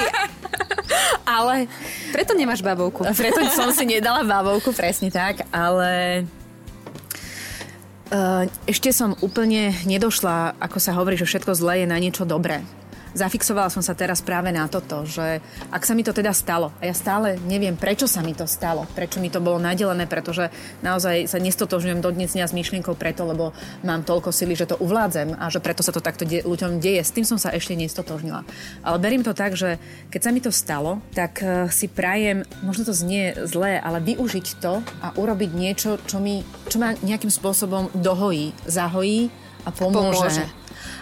ale... 1.38 1.70
Preto 2.10 2.34
nemáš 2.34 2.66
babovku. 2.66 3.06
Preto 3.14 3.46
som 3.54 3.70
si 3.70 3.86
nedala 3.86 4.26
babovku, 4.26 4.74
presne 4.74 5.14
tak, 5.14 5.46
ale... 5.54 6.26
Uh, 8.10 8.50
ešte 8.66 8.90
som 8.90 9.14
úplne 9.22 9.70
nedošla, 9.86 10.58
ako 10.58 10.82
sa 10.82 10.98
hovorí, 10.98 11.14
že 11.14 11.30
všetko 11.30 11.54
zlé 11.54 11.86
je 11.86 11.86
na 11.86 11.98
niečo 12.02 12.26
dobré. 12.26 12.66
Zafixovala 13.14 13.72
som 13.72 13.82
sa 13.82 13.94
teraz 13.96 14.22
práve 14.22 14.54
na 14.54 14.66
toto, 14.70 15.02
že 15.06 15.42
ak 15.70 15.82
sa 15.82 15.94
mi 15.96 16.06
to 16.06 16.14
teda 16.14 16.30
stalo, 16.30 16.70
a 16.78 16.88
ja 16.88 16.94
stále 16.94 17.38
neviem, 17.46 17.74
prečo 17.74 18.06
sa 18.06 18.22
mi 18.22 18.34
to 18.34 18.46
stalo, 18.46 18.86
prečo 18.94 19.18
mi 19.18 19.30
to 19.32 19.42
bolo 19.42 19.58
nadelené, 19.58 20.06
pretože 20.06 20.50
naozaj 20.84 21.26
sa 21.26 21.38
nestotožňujem 21.42 22.00
do 22.00 22.10
dnes 22.14 22.34
dňa 22.34 22.46
s 22.46 22.56
myšlienkou 22.56 22.94
preto, 22.94 23.26
lebo 23.26 23.52
mám 23.82 24.06
toľko 24.06 24.30
sily, 24.30 24.54
že 24.54 24.70
to 24.70 24.76
uvládzem 24.78 25.34
a 25.36 25.50
že 25.50 25.62
preto 25.62 25.82
sa 25.82 25.94
to 25.94 26.02
takto 26.02 26.26
de- 26.26 26.44
ľuďom 26.46 26.78
deje. 26.78 27.02
S 27.02 27.14
tým 27.14 27.26
som 27.26 27.38
sa 27.38 27.50
ešte 27.54 27.74
nestotožnila. 27.74 28.46
Ale 28.82 28.96
berím 29.02 29.26
to 29.26 29.34
tak, 29.34 29.54
že 29.58 29.78
keď 30.10 30.20
sa 30.20 30.30
mi 30.30 30.40
to 30.42 30.52
stalo, 30.54 31.02
tak 31.14 31.42
uh, 31.42 31.66
si 31.70 31.90
prajem, 31.90 32.46
možno 32.62 32.86
to 32.86 32.94
znie 32.94 33.34
zlé, 33.46 33.78
ale 33.78 34.02
využiť 34.02 34.46
to 34.62 34.82
a 35.02 35.14
urobiť 35.14 35.50
niečo, 35.52 35.98
čo, 36.06 36.22
mi, 36.22 36.42
čo 36.70 36.78
ma 36.78 36.94
nejakým 36.98 37.30
spôsobom 37.30 37.90
dohojí, 37.94 38.54
zahojí 38.66 39.30
a 39.66 39.70
pomôže. 39.74 40.16
pomôže. 40.16 40.44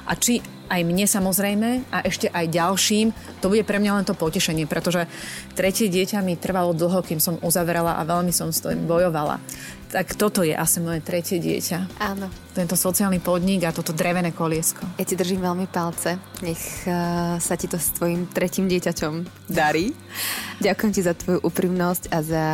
A 0.08 0.16
či 0.16 0.40
aj 0.68 0.80
mne 0.84 1.08
samozrejme 1.08 1.68
a 1.90 2.04
ešte 2.04 2.28
aj 2.28 2.46
ďalším, 2.52 3.10
to 3.40 3.50
bude 3.50 3.64
pre 3.64 3.80
mňa 3.80 3.92
len 4.00 4.06
to 4.06 4.14
potešenie, 4.14 4.68
pretože 4.68 5.08
tretie 5.56 5.88
dieťa 5.88 6.20
mi 6.22 6.36
trvalo 6.36 6.76
dlho, 6.76 7.00
kým 7.02 7.18
som 7.18 7.40
uzavrela 7.40 7.96
a 7.96 8.06
veľmi 8.06 8.30
som 8.30 8.52
s 8.52 8.62
tým 8.62 8.84
bojovala. 8.84 9.40
Tak 9.88 10.20
toto 10.20 10.44
je 10.44 10.52
asi 10.52 10.84
moje 10.84 11.00
tretie 11.00 11.40
dieťa. 11.40 11.96
Áno. 11.96 12.28
Tento 12.52 12.76
sociálny 12.76 13.24
podnik 13.24 13.64
a 13.64 13.72
toto 13.72 13.96
drevené 13.96 14.36
koliesko. 14.36 14.84
Ja 15.00 15.04
ti 15.08 15.16
držím 15.16 15.40
veľmi 15.40 15.64
palce. 15.72 16.20
Nech 16.44 16.60
uh, 16.84 17.40
sa 17.40 17.56
ti 17.56 17.72
to 17.72 17.80
s 17.80 17.96
tvojim 17.96 18.28
tretím 18.28 18.68
dieťaťom 18.68 19.48
darí. 19.48 19.96
Ďakujem 20.60 20.92
ti 20.92 21.00
za 21.00 21.16
tvoju 21.16 21.40
úprimnosť 21.40 22.12
a 22.12 22.18
za 22.20 22.44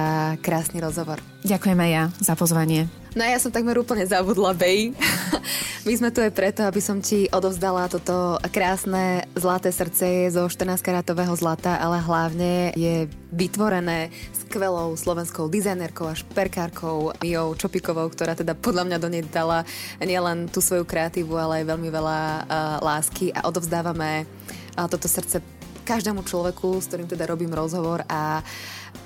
krásny 0.47 0.79
rozhovor. 0.79 1.19
Ďakujem 1.43 1.79
aj 1.83 1.91
ja 1.91 2.05
za 2.23 2.39
pozvanie. 2.39 2.87
No 3.15 3.23
ja 3.23 3.39
som 3.39 3.55
takmer 3.55 3.79
úplne 3.79 4.03
zabudla, 4.03 4.51
Bej. 4.59 4.91
My 5.87 5.95
sme 5.95 6.11
tu 6.11 6.19
aj 6.19 6.35
preto, 6.35 6.67
aby 6.67 6.83
som 6.83 6.99
ti 6.99 7.31
odovzdala 7.31 7.87
toto 7.87 8.43
krásne 8.51 9.23
zlaté 9.39 9.71
srdce. 9.71 10.35
Zo 10.35 10.51
14-karatového 10.51 11.31
zlata, 11.39 11.79
ale 11.79 12.03
hlavne 12.03 12.75
je 12.75 13.07
vytvorené 13.31 14.11
skvelou 14.35 14.99
slovenskou 14.99 15.47
dizajnerkou 15.47 16.11
a 16.11 16.19
šperkárkou 16.19 17.15
Mijou 17.23 17.55
Čopikovou, 17.55 18.11
ktorá 18.11 18.35
teda 18.35 18.59
podľa 18.59 18.83
mňa 18.91 18.99
do 18.99 19.07
nej 19.07 19.23
dala 19.31 19.63
nielen 20.03 20.51
tú 20.51 20.59
svoju 20.59 20.83
kreatívu, 20.83 21.39
ale 21.39 21.63
aj 21.63 21.71
veľmi 21.71 21.89
veľa 21.95 22.19
uh, 22.19 22.43
lásky. 22.83 23.31
A 23.31 23.47
odovzdávame 23.47 24.27
uh, 24.75 24.91
toto 24.91 25.07
srdce 25.07 25.39
každému 25.87 26.27
človeku, 26.27 26.83
s 26.83 26.91
ktorým 26.91 27.07
teda 27.07 27.31
robím 27.31 27.55
rozhovor 27.55 28.03
a 28.11 28.43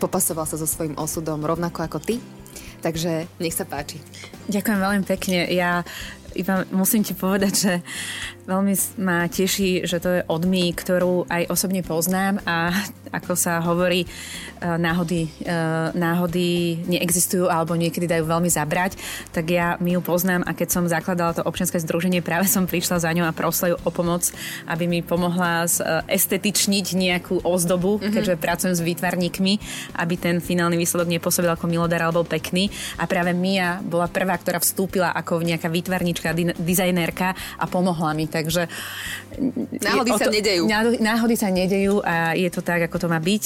popasoval 0.01 0.49
sa 0.49 0.57
so 0.57 0.64
svojím 0.64 0.97
osudom 0.97 1.44
rovnako 1.44 1.85
ako 1.85 2.01
ty 2.01 2.16
Takže 2.78 3.26
nech 3.42 3.54
sa 3.54 3.66
páči. 3.66 3.98
Ďakujem 4.46 4.78
veľmi 4.78 5.04
pekne. 5.04 5.50
Ja 5.50 5.82
iba 6.38 6.62
musím 6.70 7.02
ti 7.02 7.16
povedať, 7.18 7.52
že 7.54 7.72
veľmi 8.46 8.74
ma 9.02 9.26
teší, 9.26 9.82
že 9.88 9.98
to 9.98 10.08
je 10.20 10.26
odmy, 10.30 10.70
ktorú 10.70 11.26
aj 11.26 11.50
osobne 11.50 11.82
poznám 11.82 12.38
a 12.46 12.70
ako 13.11 13.33
sa 13.35 13.61
hovorí, 13.61 14.05
e, 14.05 14.09
náhody, 14.64 15.29
e, 15.42 15.53
náhody 15.97 16.81
neexistujú 16.87 17.49
alebo 17.49 17.75
niekedy 17.75 18.07
dajú 18.07 18.25
veľmi 18.29 18.51
zabrať, 18.51 18.99
tak 19.33 19.51
ja 19.51 19.77
mi 19.79 19.94
ju 19.97 20.01
poznám 20.01 20.44
a 20.44 20.53
keď 20.53 20.68
som 20.68 20.85
zakladala 20.87 21.37
to 21.37 21.42
občianske 21.44 21.81
združenie, 21.83 22.25
práve 22.25 22.47
som 22.51 22.68
prišla 22.68 23.03
za 23.03 23.11
ňou 23.12 23.27
a 23.29 23.37
prosila 23.37 23.75
ju 23.75 23.77
o 23.85 23.90
pomoc, 23.90 24.29
aby 24.68 24.85
mi 24.85 25.01
pomohla 25.01 25.64
e, 25.64 25.68
estetičniť 26.09 26.87
nejakú 26.94 27.44
ozdobu, 27.44 27.99
mm-hmm. 27.99 28.12
keďže 28.12 28.35
pracujem 28.40 28.75
s 28.75 28.83
výtvarníkmi, 28.85 29.53
aby 29.99 30.14
ten 30.16 30.38
finálny 30.42 30.77
výsledok 30.77 31.09
nepôsobil 31.09 31.51
ako 31.51 31.66
milodar 31.68 32.05
alebo 32.05 32.25
pekný. 32.25 32.68
A 33.01 33.09
práve 33.09 33.33
Mia 33.33 33.81
bola 33.85 34.07
prvá, 34.11 34.37
ktorá 34.37 34.59
vstúpila 34.59 35.12
ako 35.14 35.40
nejaká 35.42 35.68
výtvarníčka, 35.71 36.35
dizajnérka 36.59 37.33
a 37.59 37.64
pomohla 37.66 38.12
mi. 38.12 38.27
Takže 38.27 38.68
náhody 39.83 40.11
sa 40.14 40.27
to, 40.29 40.33
nedejú. 40.35 40.62
Náhody 40.99 41.35
sa 41.38 41.49
nedejú 41.49 42.01
a 42.03 42.35
je 42.35 42.49
to 42.51 42.61
tak, 42.61 42.85
ako 42.98 43.06
to 43.06 43.14
má 43.14 43.22
byť. 43.22 43.44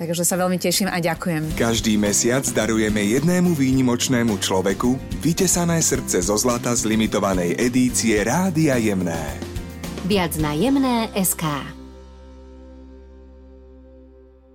Takže 0.00 0.24
sa 0.24 0.40
veľmi 0.40 0.56
teším 0.56 0.88
a 0.88 0.96
ďakujem. 1.00 1.56
Každý 1.56 2.00
mesiac 2.00 2.44
darujeme 2.52 3.00
jednému 3.16 3.52
výnimočnému 3.52 4.40
človeku 4.40 4.96
vytesané 5.20 5.84
srdce 5.84 6.24
zo 6.24 6.36
zlata 6.36 6.72
z 6.72 6.88
limitovanej 6.88 7.60
edície 7.60 8.24
Rádia 8.24 8.80
Jemné. 8.80 9.36
Viac 10.08 10.36
na 10.40 10.56
jemné 10.56 11.12
SK. 11.16 11.75